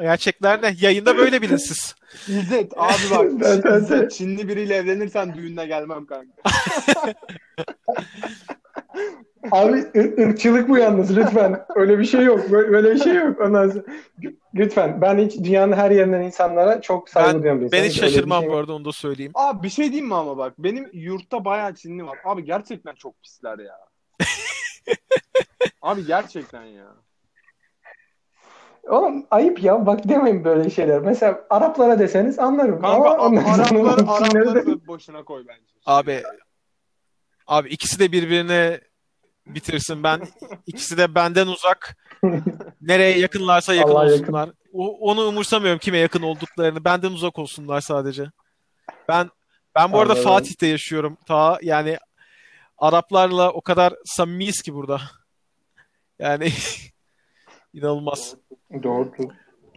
[0.00, 0.74] Gerçekler ne?
[0.80, 1.94] Yayında böyle bilinsiz.
[2.28, 6.32] İzzet abi bak Ben- ben- İzzet Çinli biriyle evlenirsen düğününe gelmem kanka.
[9.50, 11.64] Abi ır- ırkçılık bu yalnız lütfen.
[11.74, 12.50] Öyle bir şey yok.
[12.50, 13.40] Böyle, bir şey yok.
[13.40, 13.84] Ondan sonra,
[14.54, 15.00] lütfen.
[15.00, 17.66] Ben hiç dünyanın her yerinden insanlara çok saygı Ben, duyuyorum.
[17.66, 19.32] bir ben hiç şaşırmam şey bu arada onu da söyleyeyim.
[19.34, 22.18] Abi bir şey diyeyim mi ama bak benim yurtta bayağı Çinli var.
[22.24, 23.78] Abi gerçekten çok pisler ya.
[25.82, 26.86] Abi gerçekten ya.
[28.88, 29.86] Oğlum ayıp ya.
[29.86, 31.00] Bak demeyin böyle şeyler.
[31.00, 32.80] Mesela Araplara deseniz anlarım.
[32.80, 35.72] Kanka Ama sonra Arapları, boşuna koy bence.
[35.86, 36.22] Abi
[37.46, 38.80] abi ikisi de birbirini
[39.54, 40.02] bitirsin.
[40.02, 40.20] Ben
[40.66, 41.96] ikisi de benden uzak.
[42.80, 44.12] Nereye yakınlarsa yakın yakın.
[44.12, 44.50] olsunlar.
[44.72, 46.84] O, onu umursamıyorum kime yakın olduklarını.
[46.84, 48.26] Benden uzak olsunlar sadece.
[49.08, 49.30] Ben
[49.74, 50.30] ben bu arada Anladım.
[50.30, 51.16] Fatih'te yaşıyorum.
[51.26, 51.98] Ta yani
[52.78, 55.00] Araplarla o kadar samimiyiz ki burada.
[56.20, 56.48] Yani
[57.74, 58.34] inanılmaz.
[58.82, 59.12] Doğru.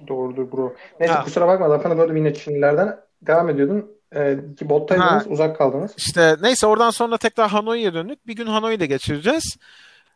[0.07, 0.75] Doğrudur bro.
[0.99, 1.23] Neyse Ha.
[1.23, 3.91] kusura bakma lafını böyle yine Çinlilerden devam ediyordun.
[4.15, 5.91] Ee, ki bottaydınız, uzak kaldınız.
[5.97, 8.27] İşte neyse oradan sonra tekrar Hanoi'ye döndük.
[8.27, 9.57] Bir gün Hanoi'de geçireceğiz.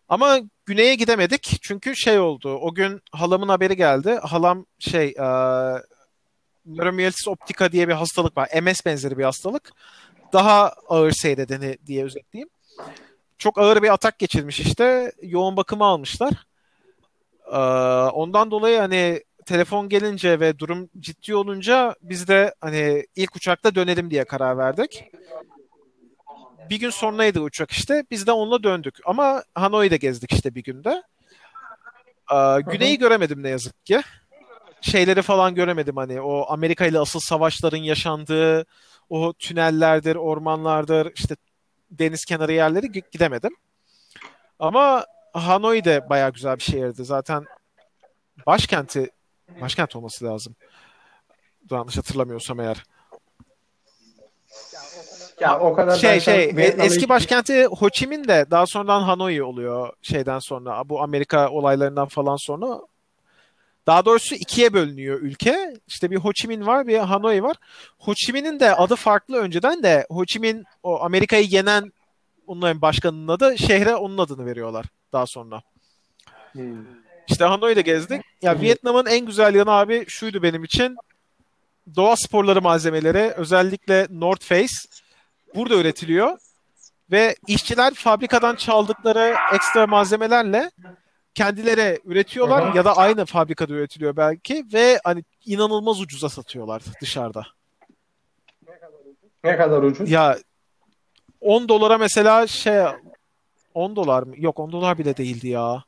[0.10, 1.58] Ama güneye gidemedik.
[1.62, 2.58] Çünkü şey oldu.
[2.62, 4.20] O gün halamın haberi geldi.
[4.22, 5.28] Halam şey e,
[6.66, 8.50] nöromiyelitis optika diye bir hastalık var.
[8.62, 9.72] MS benzeri bir hastalık.
[10.34, 12.50] Daha ağır seyredeni diye özetleyeyim.
[13.38, 15.12] Çok ağır bir atak geçirmiş işte.
[15.22, 16.34] Yoğun bakıma almışlar.
[17.52, 17.58] Ee,
[18.10, 24.12] ondan dolayı hani telefon gelince ve durum ciddi olunca biz de hani ilk uçakta dönelim
[24.12, 25.04] diye karar verdik.
[26.70, 28.04] Bir gün sonraydı uçak işte.
[28.12, 28.96] Biz de onunla döndük.
[29.06, 31.04] Ama Hanoi'de gezdik işte bir günde.
[32.34, 34.02] Ee, güneyi göremedim ne yazık ki.
[34.82, 38.66] Şeyleri falan göremedim hani o Amerika ile asıl savaşların yaşandığı
[39.10, 41.36] o tünellerdir, ormanlardır, işte
[41.92, 43.56] deniz kenarı yerleri gi- gidemedim.
[44.60, 47.06] Ama Hanoi de bayağı güzel bir şehirdi.
[47.06, 47.46] Zaten
[48.48, 49.12] başkenti
[49.62, 50.56] başkent olması lazım.
[51.72, 52.84] Yanlış hatırlamıyorsam eğer.
[55.40, 59.44] Ya o kadar Şey şey e- eski başkenti Ho Chi Minh de daha sonradan Hanoi
[59.44, 60.90] oluyor şeyden sonra.
[60.90, 62.80] Bu Amerika olaylarından falan sonra.
[63.88, 65.74] Daha doğrusu ikiye bölünüyor ülke.
[65.88, 67.56] İşte bir Ho Chi Minh var, bir Hanoi var.
[68.00, 71.94] Ho Chi Minh'in de adı farklı önceden de Ho Chi Minh o Amerika'yı yenen
[72.48, 75.62] onların başkanının adı şehre onun adını veriyorlar daha sonra.
[76.52, 77.05] Hmm.
[77.28, 78.22] İşte Hanoi'de gezdik.
[78.42, 78.62] Ya.
[78.62, 80.98] Vietnam'ın en güzel yanı abi şuydu benim için.
[81.96, 84.74] Doğa sporları malzemeleri özellikle North Face
[85.56, 86.38] burada üretiliyor.
[87.12, 90.72] Ve işçiler fabrikadan çaldıkları ekstra malzemelerle
[91.36, 92.78] kendileri üretiyorlar hı.
[92.78, 97.48] ya da aynı fabrikada üretiliyor belki ve hani inanılmaz ucuza satıyorlar dışarıda.
[99.44, 100.12] Ne kadar ucuz?
[100.12, 100.38] Ya
[101.42, 102.84] 10 dolara mesela şey
[103.74, 104.34] 10 dolar mı?
[104.38, 105.84] Yok 10 dolar bile değildi ya.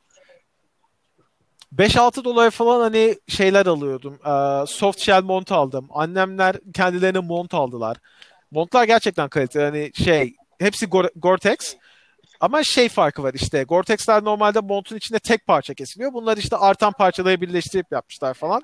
[1.76, 4.18] 5-6 dolar falan hani şeyler alıyordum.
[4.26, 5.88] Ee, soft shell mont aldım.
[5.90, 7.96] Annemler kendilerine mont aldılar.
[8.50, 9.64] Montlar gerçekten kaliteli.
[9.64, 11.76] Hani şey hepsi Gore- Gore-Tex.
[12.40, 13.62] Ama şey farkı var işte.
[13.62, 16.12] Gore-Tex'ler normalde montun içinde tek parça kesiliyor.
[16.12, 18.62] Bunlar işte artan parçaları birleştirip yapmışlar falan.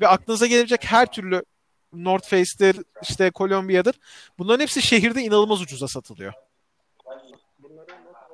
[0.00, 1.44] Ve aklınıza gelebilecek her türlü
[1.92, 3.94] North Face'tir, işte Columbia'dır.
[4.38, 6.32] Bunların hepsi şehirde inanılmaz ucuza satılıyor.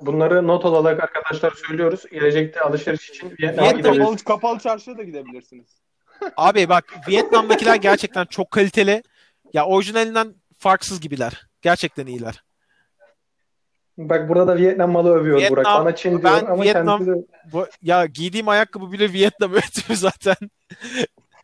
[0.01, 2.05] Bunları not olarak arkadaşlar söylüyoruz.
[2.11, 4.17] Gelecekte alışveriş için Vietnam'a Vietnam-.
[4.17, 5.81] Kapalı, çarşıya da gidebilirsiniz.
[6.37, 9.03] Abi bak Vietnam'dakiler gerçekten çok kaliteli.
[9.53, 11.47] Ya orijinalinden farksız gibiler.
[11.61, 12.43] Gerçekten iyiler.
[13.97, 15.65] Bak burada da Vietnam malı övüyor Vietnam- Burak.
[15.65, 20.35] Bana Çin diyor ben ama Vietnam- kendisi Bu, ya giydiğim ayakkabı bile Vietnam üretiyor zaten.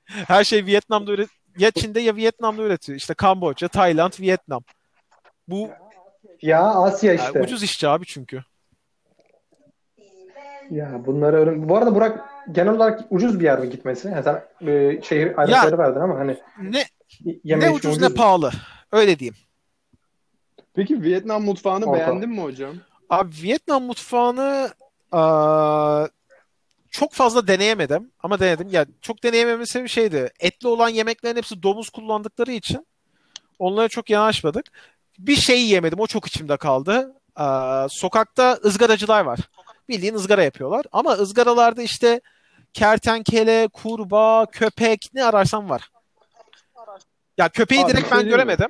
[0.05, 2.97] Her şey Vietnam'da üret ya Çin'de ya Vietnam'da üretiyor.
[2.97, 4.63] İşte Kamboçya, Tayland, Vietnam.
[5.47, 5.69] Bu
[6.43, 7.41] ya Asya yani işte.
[7.41, 8.43] ucuz işçi abi çünkü.
[10.71, 11.69] Ya bunları öğren.
[11.69, 12.19] Bu arada Burak
[12.51, 14.07] genel olarak ucuz bir yer mi gitmesi?
[14.07, 16.85] Yani sen e, şehir ayrıntıları verdin ama hani Ne
[17.43, 18.15] yeme ne içme ucuz ne mu?
[18.15, 18.51] pahalı.
[18.91, 19.35] Öyle diyeyim.
[20.73, 21.99] Peki Vietnam mutfağını Orta.
[21.99, 22.75] beğendin mi hocam?
[23.09, 24.69] Abi Vietnam mutfağını
[25.11, 26.07] aa,
[26.91, 28.67] çok fazla deneyemedim ama denedim.
[28.71, 30.29] Ya çok deneyemememin sebebi şeydi.
[30.39, 32.87] Etli olan yemeklerin hepsi domuz kullandıkları için
[33.59, 34.65] onlara çok yanaşmadık.
[35.19, 35.99] Bir şey yemedim.
[35.99, 37.13] O çok içimde kaldı.
[37.35, 39.39] Aa, sokakta ızgaracılar var.
[39.89, 40.85] Bildiğin ızgara yapıyorlar.
[40.91, 42.21] Ama ızgaralarda işte
[42.73, 45.89] kertenkele, kurbağa, köpek ne ararsan var.
[47.37, 48.31] Ya köpeği Abi, direkt şey ben diyeyim mi?
[48.31, 48.67] göremedim.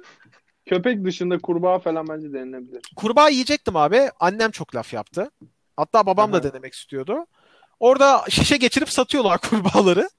[0.65, 2.81] Köpek dışında kurbağa falan bence denilebilir.
[2.95, 4.09] Kurbağa yiyecektim abi.
[4.19, 5.31] Annem çok laf yaptı.
[5.77, 6.43] Hatta babam da Aha.
[6.43, 7.25] denemek istiyordu.
[7.79, 10.09] Orada şişe geçirip satıyorlar kurbağaları.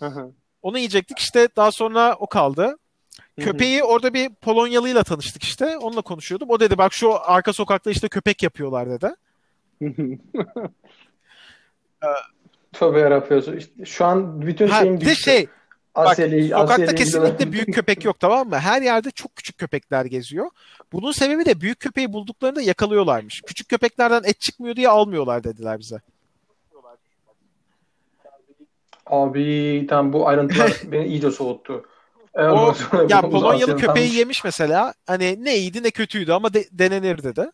[0.00, 0.32] Hı.
[0.62, 2.78] Onu yiyecektik işte daha sonra o kaldı.
[3.40, 5.78] Köpeği orada bir Polonyalıyla tanıştık işte.
[5.78, 6.50] Onunla konuşuyordum.
[6.50, 9.10] O dedi bak şu arka sokakta işte köpek yapıyorlar dedi.
[12.72, 13.58] Tövbe yarabbim.
[13.58, 15.14] İşte şu an bütün Ha, şeyim düştü.
[15.22, 15.46] şey
[15.96, 18.58] bak Asya'yı, sokakta Asya'yı kesinlikle büyük köpek yok tamam mı?
[18.58, 20.46] Her yerde çok küçük köpekler geziyor.
[20.92, 23.40] Bunun sebebi de büyük köpeği bulduklarında yakalıyorlarmış.
[23.46, 26.00] Küçük köpeklerden et çıkmıyor diye almıyorlar dediler bize.
[29.06, 31.84] Abi tam bu ayrıntılar beni iyice soğuttu.
[32.34, 32.74] O-
[33.08, 34.94] Ya Polonyalı köpeği yemiş mesela.
[35.06, 37.50] Hani ne iyiydi ne kötüydü ama de- denenir dedi.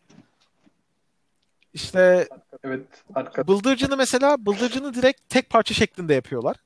[1.74, 2.28] İşte
[2.64, 2.86] Evet.
[3.14, 3.48] Arka...
[3.48, 6.56] bıldırcını mesela bıldırcını direkt tek parça şeklinde yapıyorlar.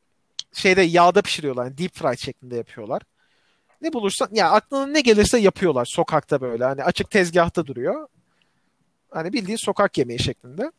[0.53, 1.65] Şeyde yağda pişiriyorlar.
[1.65, 3.03] Yani deep fried şeklinde yapıyorlar.
[3.81, 6.65] Ne bulursan ya aklına ne gelirse yapıyorlar sokakta böyle.
[6.65, 8.09] Hani açık tezgahta duruyor.
[9.11, 10.73] Hani bildiğin sokak yemeği şeklinde.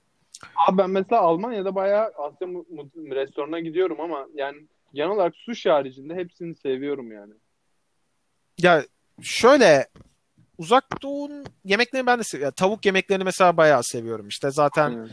[0.67, 2.47] Abi ben mesela Almanya'da bayağı Asya
[3.15, 4.57] restoranına gidiyorum ama yani
[4.93, 7.33] genel olarak sushi haricinde hepsini seviyorum yani.
[8.57, 8.83] Ya
[9.21, 9.87] şöyle
[10.57, 12.47] uzak doğunun yemeklerini ben de seviyorum.
[12.47, 14.51] Ya tavuk yemeklerini mesela bayağı seviyorum işte.
[14.51, 15.09] Zaten Yani.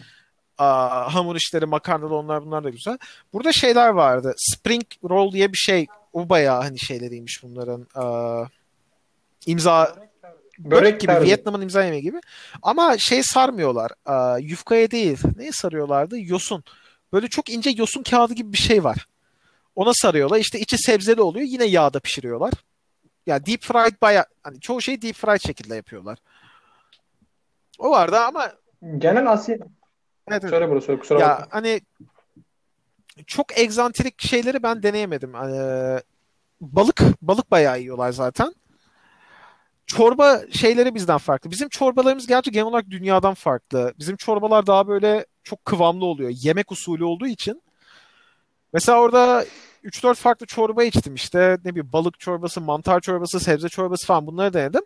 [0.59, 2.99] Aa, hamur işleri, makarnalı onlar bunlar da güzel.
[3.33, 4.35] Burada şeyler vardı.
[4.37, 5.87] Spring roll diye bir şey.
[6.12, 7.87] O bayağı hani şeyleriymiş bunların.
[7.95, 8.45] Aa,
[9.47, 9.97] imza
[10.59, 11.12] börek, gibi.
[11.12, 11.27] tarzı.
[11.27, 12.21] Vietnam'ın imza yemeği gibi.
[12.62, 13.93] Ama şey sarmıyorlar.
[14.07, 15.19] Aa, yufkaya değil.
[15.37, 16.19] Neye sarıyorlardı?
[16.19, 16.64] Yosun.
[17.12, 19.07] Böyle çok ince yosun kağıdı gibi bir şey var.
[19.76, 20.38] Ona sarıyorlar.
[20.38, 21.46] İşte içi sebzeli oluyor.
[21.46, 22.52] Yine yağda pişiriyorlar.
[23.26, 26.18] Ya deep fried baya hani çoğu şeyi deep fried şekilde yapıyorlar.
[27.78, 28.52] O vardı ama
[28.98, 29.54] Genel Asya...
[29.54, 29.68] evet,
[30.28, 30.50] evet.
[30.50, 31.46] Söyle burası kusura ya bakma.
[31.50, 31.80] hani
[33.26, 35.35] çok egzantrik şeyleri ben deneyemedim.
[35.35, 36.02] Ee,
[36.61, 38.54] balık balık bayağı yiyorlar zaten.
[39.87, 41.50] Çorba şeyleri bizden farklı.
[41.50, 43.94] Bizim çorbalarımız gerçi genel olarak dünyadan farklı.
[43.98, 46.30] Bizim çorbalar daha böyle çok kıvamlı oluyor.
[46.35, 47.62] Yemek usulü olduğu için.
[48.72, 49.44] Mesela orada
[49.85, 51.59] 3-4 farklı çorba içtim işte.
[51.64, 54.83] Ne bileyim balık çorbası, mantar çorbası, sebze çorbası falan bunları denedim.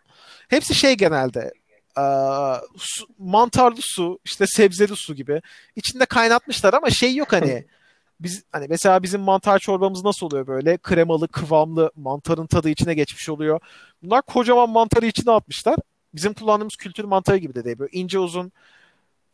[0.48, 1.52] Hepsi şey genelde.
[1.96, 5.42] Aa, su- mantarlı su, işte sebzeli su gibi.
[5.76, 7.64] İçinde kaynatmışlar ama şey yok hani.
[8.20, 10.76] Biz hani mesela bizim mantar çorbamız nasıl oluyor böyle?
[10.78, 13.60] Kremalı, kıvamlı, mantarın tadı içine geçmiş oluyor.
[14.02, 15.76] Bunlar kocaman mantarı içine atmışlar.
[16.14, 17.78] Bizim kullandığımız kültür mantarı gibi de değil.
[17.78, 18.52] Böyle ince uzun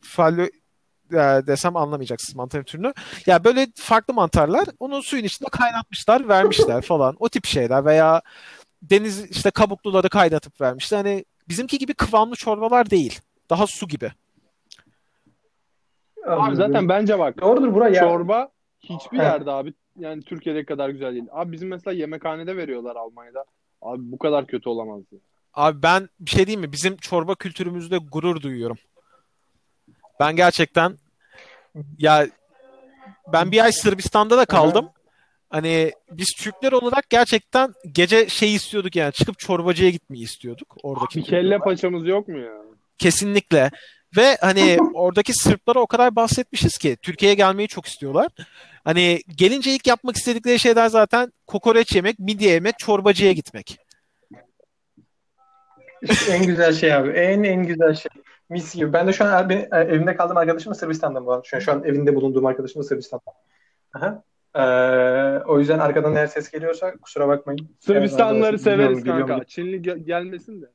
[0.00, 0.50] fallo e,
[1.46, 2.92] desem anlamayacaksınız mantarın türünü.
[3.26, 7.16] Ya böyle farklı mantarlar onu suyun içinde kaynatmışlar, vermişler falan.
[7.18, 8.22] O tip şeyler veya
[8.82, 10.98] deniz işte kabukluları kaynatıp vermişler.
[10.98, 13.20] Hani bizimki gibi kıvamlı çorbalar değil.
[13.50, 14.12] Daha su gibi.
[16.26, 18.00] Abi zaten bence bak Doğrudur bura ya.
[18.00, 18.48] çorba
[18.80, 21.26] hiçbir yerde abi yani Türkiye'deki kadar güzel değil.
[21.32, 23.44] Abi bizim mesela yemekhanede veriyorlar Almanya'da.
[23.82, 25.02] Abi bu kadar kötü olamaz.
[25.54, 26.72] Abi ben bir şey diyeyim mi?
[26.72, 28.76] Bizim çorba kültürümüzde gurur duyuyorum.
[30.20, 30.96] Ben gerçekten
[31.98, 32.26] ya
[33.32, 34.90] ben bir ay Sırbistan'da da kaldım.
[35.50, 40.76] Hani biz Türkler olarak gerçekten gece şey istiyorduk yani çıkıp çorbacıya gitmeyi istiyorduk.
[40.82, 42.52] Oradaki Bir kelle paçamız yok mu ya?
[42.98, 43.70] Kesinlikle.
[44.16, 48.28] Ve hani oradaki Sırplara o kadar bahsetmişiz ki Türkiye'ye gelmeyi çok istiyorlar.
[48.84, 53.78] Hani gelince ilk yapmak istedikleri şeyler zaten kokoreç yemek, midye yemek, çorbacıya gitmek.
[56.30, 57.10] En güzel şey abi.
[57.10, 58.10] En en güzel şey.
[58.50, 58.92] Mis gibi.
[58.92, 61.42] Ben de şu an ben, evimde kaldığım arkadaşım da Sırbistan'da bu arada.
[61.44, 63.32] Şu an, şu an evinde bulunduğum arkadaşım da Sırbistan'da.
[63.94, 64.22] Aha.
[64.54, 67.76] Ee, o yüzden arkadan eğer ses geliyorsa kusura bakmayın.
[67.80, 69.24] Sırbistanlıları Evet, severiz biliyorum, kanka.
[69.24, 69.44] biliyorum.
[69.48, 70.66] Çinli ge- gelmesin de.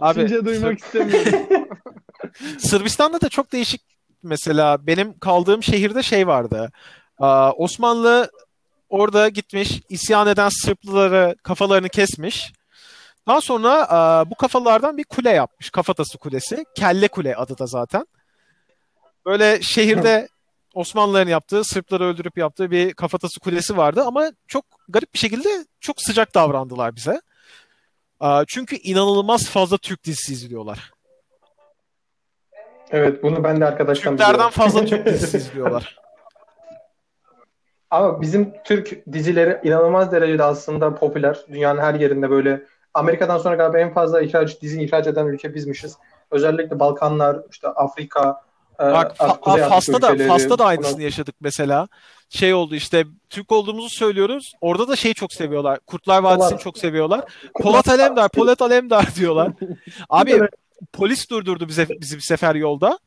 [0.00, 1.32] Abi Çince duymak istemiyorum.
[2.58, 3.80] Sırbistan'da da çok değişik
[4.22, 6.70] mesela benim kaldığım şehirde şey vardı.
[7.56, 8.30] Osmanlı
[8.88, 12.52] orada gitmiş isyan eden Sırplıları kafalarını kesmiş.
[13.28, 15.70] Daha sonra aa, bu kafalardan bir kule yapmış.
[15.70, 16.64] Kafatası Kulesi.
[16.74, 18.06] Kelle Kule adı da zaten.
[19.26, 20.28] Böyle şehirde
[20.74, 25.48] Osmanlıların yaptığı, Sırpları öldürüp yaptığı bir kafatası kulesi vardı ama çok garip bir şekilde
[25.80, 27.20] çok sıcak davrandılar bize.
[28.20, 30.90] Aa, çünkü inanılmaz fazla Türk dizisi izliyorlar.
[32.90, 34.50] Evet bunu ben de arkadaştan Türklerden biliyorum.
[34.50, 35.98] fazla Türk dizisi izliyorlar.
[37.90, 41.38] Ama bizim Türk dizileri inanılmaz derecede aslında popüler.
[41.48, 42.62] Dünyanın her yerinde böyle
[42.94, 45.96] Amerika'dan sonra galiba en fazla ihraç, dizi ihraç eden ülke bizmişiz.
[46.30, 48.42] Özellikle Balkanlar, işte Afrika,
[48.80, 51.88] e, Bak Afrika Fas'ta da Fas'ta da aynısını yaşadık mesela.
[52.30, 54.54] Şey oldu işte Türk olduğumuzu söylüyoruz.
[54.60, 55.78] Orada da şey çok seviyorlar.
[55.86, 56.60] Kurtlar Vadisi'ni Polat.
[56.60, 57.24] çok seviyorlar.
[57.54, 59.52] Polat Alemdar, Polat Alemdar diyorlar.
[60.08, 60.40] Abi
[60.92, 62.98] polis durdurdu bize bizi bir sefer yolda.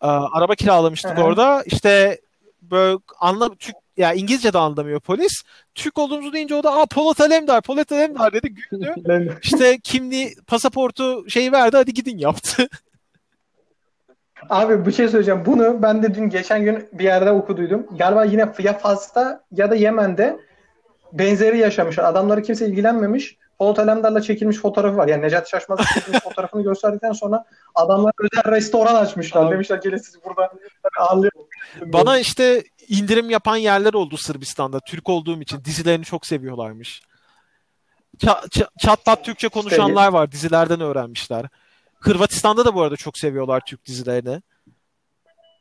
[0.00, 1.62] Aa, araba kiralamıştık orada.
[1.66, 2.20] İşte
[2.62, 5.42] böyle anla Türk ya İngilizce de anlamıyor polis.
[5.74, 9.38] Türk olduğumuzu deyince o da aa Polat Alemdar, Polat Alemdar dedi güldü.
[9.42, 12.68] İşte kimliği, pasaportu şey verdi hadi gidin yaptı.
[14.48, 15.42] Abi bir şey söyleyeceğim.
[15.46, 17.86] Bunu ben de dün geçen gün bir yerde okuduydum.
[17.98, 20.36] Galiba yine ya Fas'ta ya da Yemen'de
[21.12, 21.98] benzeri yaşamış.
[21.98, 23.36] Adamları kimse ilgilenmemiş.
[23.58, 25.08] Polat Alemdar'la çekilmiş fotoğrafı var.
[25.08, 29.46] Yani Necati Şaşmaz'la çekilmiş fotoğrafını gösterdikten sonra adamlar özel restoran açmışlar.
[29.46, 29.52] Abi.
[29.52, 30.52] Demişler gelin sizi burada
[30.98, 31.46] ağırlayalım.
[31.86, 34.80] Bana işte indirim yapan yerler oldu Sırbistan'da.
[34.80, 37.02] Türk olduğum için dizilerini çok seviyorlarmış.
[38.18, 40.32] Ça- ça- çat pat Türkçe konuşanlar var.
[40.32, 41.46] Dizilerden öğrenmişler.
[42.00, 44.42] Hırvatistan'da da bu arada çok seviyorlar Türk dizilerini.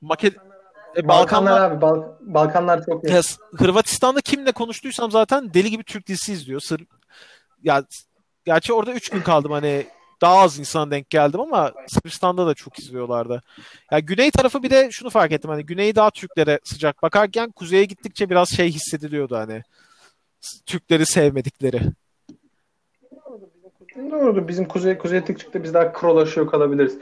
[0.02, 0.34] Make e,
[1.08, 1.82] Balkanlar, Balkanlar abi.
[1.82, 3.08] Bal- Balkanlar çok iyi.
[3.58, 6.60] Hırvatistan'da kimle konuştuysam zaten deli gibi Türk dizisi izliyor.
[6.60, 6.82] Sır
[7.64, 7.84] ya
[8.46, 9.88] gerçi orada 3 gün kaldım hani
[10.26, 13.42] daha az insana denk geldim ama Sırbistan'da da çok izliyorlardı.
[13.92, 17.86] Ya güney tarafı bir de şunu fark ettim hani güneyi daha Türklere sıcak bakarken kuzeye
[17.86, 19.64] gittikçe biraz şey hissediliyordu hani
[20.66, 21.82] Türkleri sevmedikleri.
[24.12, 24.48] Doğru.
[24.48, 26.98] Bizim kuzey kuzey çıktı biz daha krolaşıyor kalabiliriz.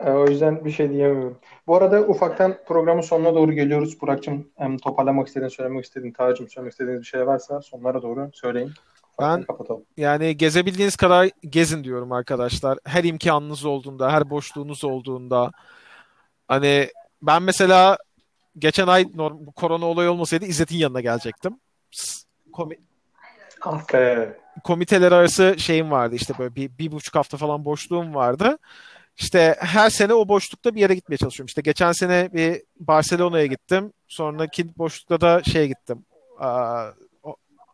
[0.00, 1.38] Ee, o yüzden bir şey diyemiyorum.
[1.66, 4.00] Bu arada ufaktan programın sonuna doğru geliyoruz.
[4.00, 4.48] Burak'cığım
[4.82, 8.72] toparlamak istediğin, söylemek istediğin, Tacım söylemek istediğiniz bir şey varsa sonlara doğru söyleyin.
[9.20, 9.84] Ben- kapatalım.
[9.96, 12.78] Yani gezebildiğiniz kadar gezin diyorum arkadaşlar.
[12.84, 15.50] Her imkanınız olduğunda, her boşluğunuz olduğunda.
[16.48, 16.88] Hani
[17.22, 17.98] ben mesela
[18.58, 21.60] geçen ay norm, bu korona olayı olmasaydı İzzet'in yanına gelecektim.
[22.52, 22.78] Komi,
[23.62, 24.36] Ah be.
[24.64, 28.58] komiteler arası şeyim vardı işte böyle bir, bir buçuk hafta falan boşluğum vardı.
[29.16, 31.46] İşte her sene o boşlukta bir yere gitmeye çalışıyorum.
[31.46, 33.92] İşte geçen sene bir Barcelona'ya gittim.
[34.08, 36.04] Sonraki boşlukta da şeye gittim.
[36.38, 36.86] Aa,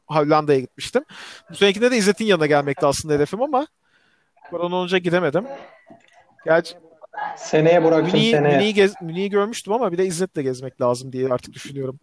[0.09, 1.05] Hollanda'ya gitmiştim.
[1.51, 3.67] Bu senekinde de İzzet'in yanına gelmekti aslında hedefim ama
[4.51, 5.45] korona olunca gidemedim.
[6.45, 6.75] Gerçi
[7.37, 8.57] Seneye Burak'cığım Münih'i, seneye.
[8.57, 11.99] Münih'i, gez, Münih'i görmüştüm ama bir de İzzet'le gezmek lazım diye artık düşünüyorum.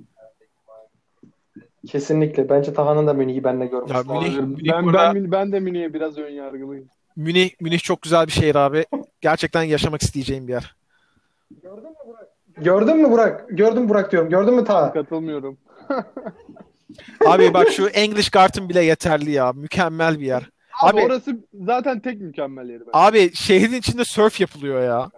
[1.87, 2.49] Kesinlikle.
[2.49, 3.91] Bence Taha'nın da Münih'i benle görmüş.
[3.91, 6.87] Ya Münih- Münih ben, burada- ben, ben de Münih'e biraz ön yargılıyım.
[7.15, 8.85] Münih, Münih çok güzel bir şehir abi.
[9.21, 10.75] Gerçekten yaşamak isteyeceğim bir yer.
[12.57, 13.45] Gördün mü Burak?
[13.49, 14.29] Gördün mü Burak diyorum.
[14.29, 14.93] Gördün mü Taha?
[14.93, 15.57] Katılmıyorum.
[17.25, 19.53] Abi bak şu English Garden bile yeterli ya.
[19.53, 20.49] Mükemmel bir yer.
[20.83, 22.79] Abi, Abi- orası zaten tek mükemmel yeri.
[22.79, 22.89] bence.
[22.93, 25.09] Abi şehrin içinde surf yapılıyor ya.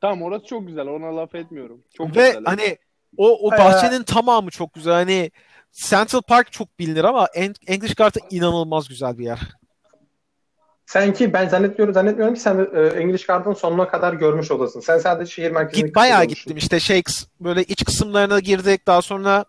[0.00, 0.86] Tamam orası çok güzel.
[0.86, 1.84] Ona laf etmiyorum.
[1.96, 2.42] Çok Ve güzel.
[2.44, 2.76] hani
[3.16, 4.92] o o Ee, bahçenin tamamı çok güzel.
[4.94, 5.30] Hani
[5.72, 9.38] Central Park çok bilinir ama En- English Garden inanılmaz güzel bir yer.
[10.88, 14.80] Sen ki ben zannetmiyorum zannetmiyorum ki sen e, English Garden'ın sonuna kadar görmüş olasın.
[14.80, 16.56] Sen sadece şehir merkezine Git bayağı gittim.
[16.56, 17.02] İşte şey
[17.40, 18.86] böyle iç kısımlarına girdik.
[18.86, 19.44] Daha sonra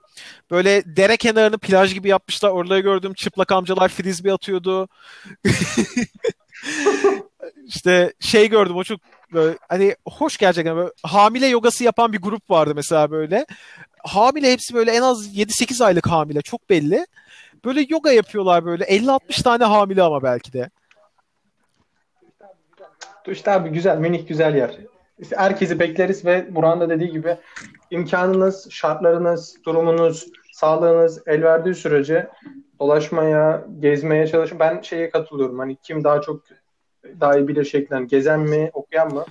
[0.52, 2.50] böyle dere kenarını plaj gibi yapmışlar.
[2.50, 3.14] Oraları gördüm.
[3.14, 4.88] Çıplak amcalar frisbee atıyordu.
[7.66, 8.76] İşte şey gördüm.
[8.76, 9.00] O çok
[9.34, 10.76] böyle, hani hoş gerçekten.
[10.76, 13.46] Böyle hamile yogası yapan bir grup vardı mesela böyle.
[14.04, 16.42] Hamile hepsi böyle en az 7-8 aylık hamile.
[16.42, 17.06] Çok belli.
[17.66, 18.84] Böyle yoga yapıyorlar böyle.
[18.84, 20.70] 50-60 tane hamile ama belki de
[23.32, 24.78] İşte abi güzel, Münih güzel yer.
[25.20, 27.38] İşte herkesi bekleriz ve Burak'ın da dediği gibi
[27.92, 32.30] imkanınız, şartlarınız, durumunuz, sağlığınız el verdiği sürece
[32.80, 34.60] dolaşmaya, gezmeye çalışın.
[34.60, 35.60] Ben şeye katılıyorum.
[35.60, 36.42] Hani kim daha çok
[37.20, 39.26] daha iyi bilir şeklen gezen mi, okuyan mı?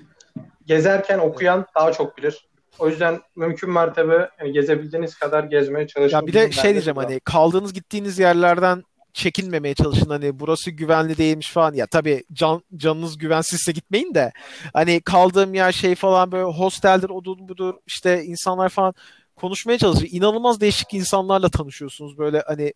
[0.66, 2.48] Gezerken okuyan daha çok bilir.
[2.78, 6.16] O yüzden mümkün mertebe yani gezebildiğiniz kadar gezmeye çalışın.
[6.16, 7.02] Ya bir de şey diyeceğim da.
[7.02, 13.18] hani kaldığınız gittiğiniz yerlerden çekinmemeye çalışın hani burası güvenli değilmiş falan ya tabii can, canınız
[13.18, 14.32] güvensizse gitmeyin de
[14.72, 18.94] hani kaldığım yer şey falan böyle hosteldir odur budur işte insanlar falan
[19.36, 22.72] konuşmaya çalışın inanılmaz değişik insanlarla tanışıyorsunuz böyle hani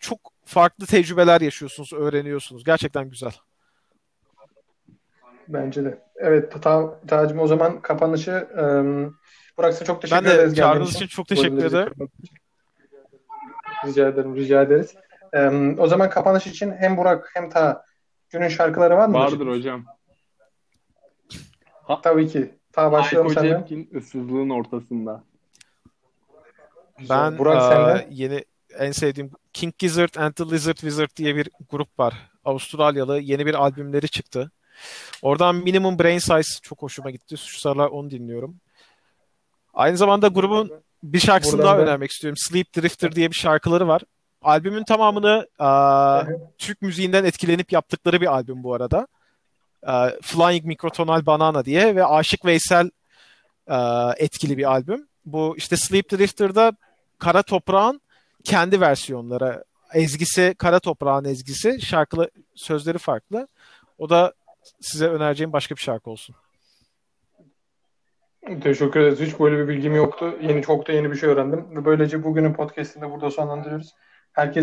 [0.00, 3.32] çok farklı tecrübeler yaşıyorsunuz öğreniyorsunuz gerçekten güzel.
[5.48, 5.98] Bence de.
[6.16, 9.18] Evet Ta Tacım o zaman kapanışı ım,
[9.58, 11.92] Burak size çok teşekkür Ben de ederiz çağırdığınız için çok teşekkür ederim.
[13.86, 14.94] Rica ederim, rica ederiz.
[15.32, 17.84] Üm, o zaman kapanış için hem Burak hem Ta
[18.30, 19.14] günün şarkıları var mı?
[19.14, 19.84] Vardır hocam.
[22.02, 22.54] Tabii ki.
[22.72, 23.58] Ta başlayalım Hayko senden.
[23.58, 25.24] Cepkin ıssızlığın ortasında.
[27.10, 28.06] Ben Burak eee, senden.
[28.10, 28.44] yeni
[28.78, 32.14] en sevdiğim King Gizzard and the Lizard Wizard diye bir grup var.
[32.44, 34.50] Avustralyalı yeni bir albümleri çıktı.
[35.22, 37.36] Oradan Minimum Brain Size çok hoşuma gitti.
[37.36, 38.56] Şu sıralar onu dinliyorum.
[39.74, 40.72] Aynı zamanda grubun
[41.02, 42.36] bir şarkısını Buradan daha da- önermek istiyorum.
[42.36, 44.02] Sleep Drifter diye bir şarkıları var.
[44.48, 46.24] Albümün tamamını aa,
[46.58, 49.06] Türk müziğinden etkilenip yaptıkları bir albüm bu arada.
[49.86, 52.90] Aa, Flying Microtonal Banana diye ve Aşık Veysel
[53.66, 55.08] aa, etkili bir albüm.
[55.24, 56.72] Bu işte Sleep Drifter'da
[57.18, 58.00] Kara Toprağın
[58.44, 59.64] kendi versiyonları.
[59.94, 61.80] Ezgisi Kara Toprağın ezgisi.
[61.80, 63.48] Şarkılı sözleri farklı.
[63.98, 64.32] O da
[64.80, 66.34] size önereceğim başka bir şarkı olsun.
[68.62, 69.20] Teşekkür ederiz.
[69.20, 70.34] Hiç böyle bir bilgim yoktu.
[70.42, 71.76] Yeni çok da yeni bir şey öğrendim.
[71.76, 73.94] Ve böylece bugünün podcast'ini burada sonlandırıyoruz.
[74.38, 74.56] Herkes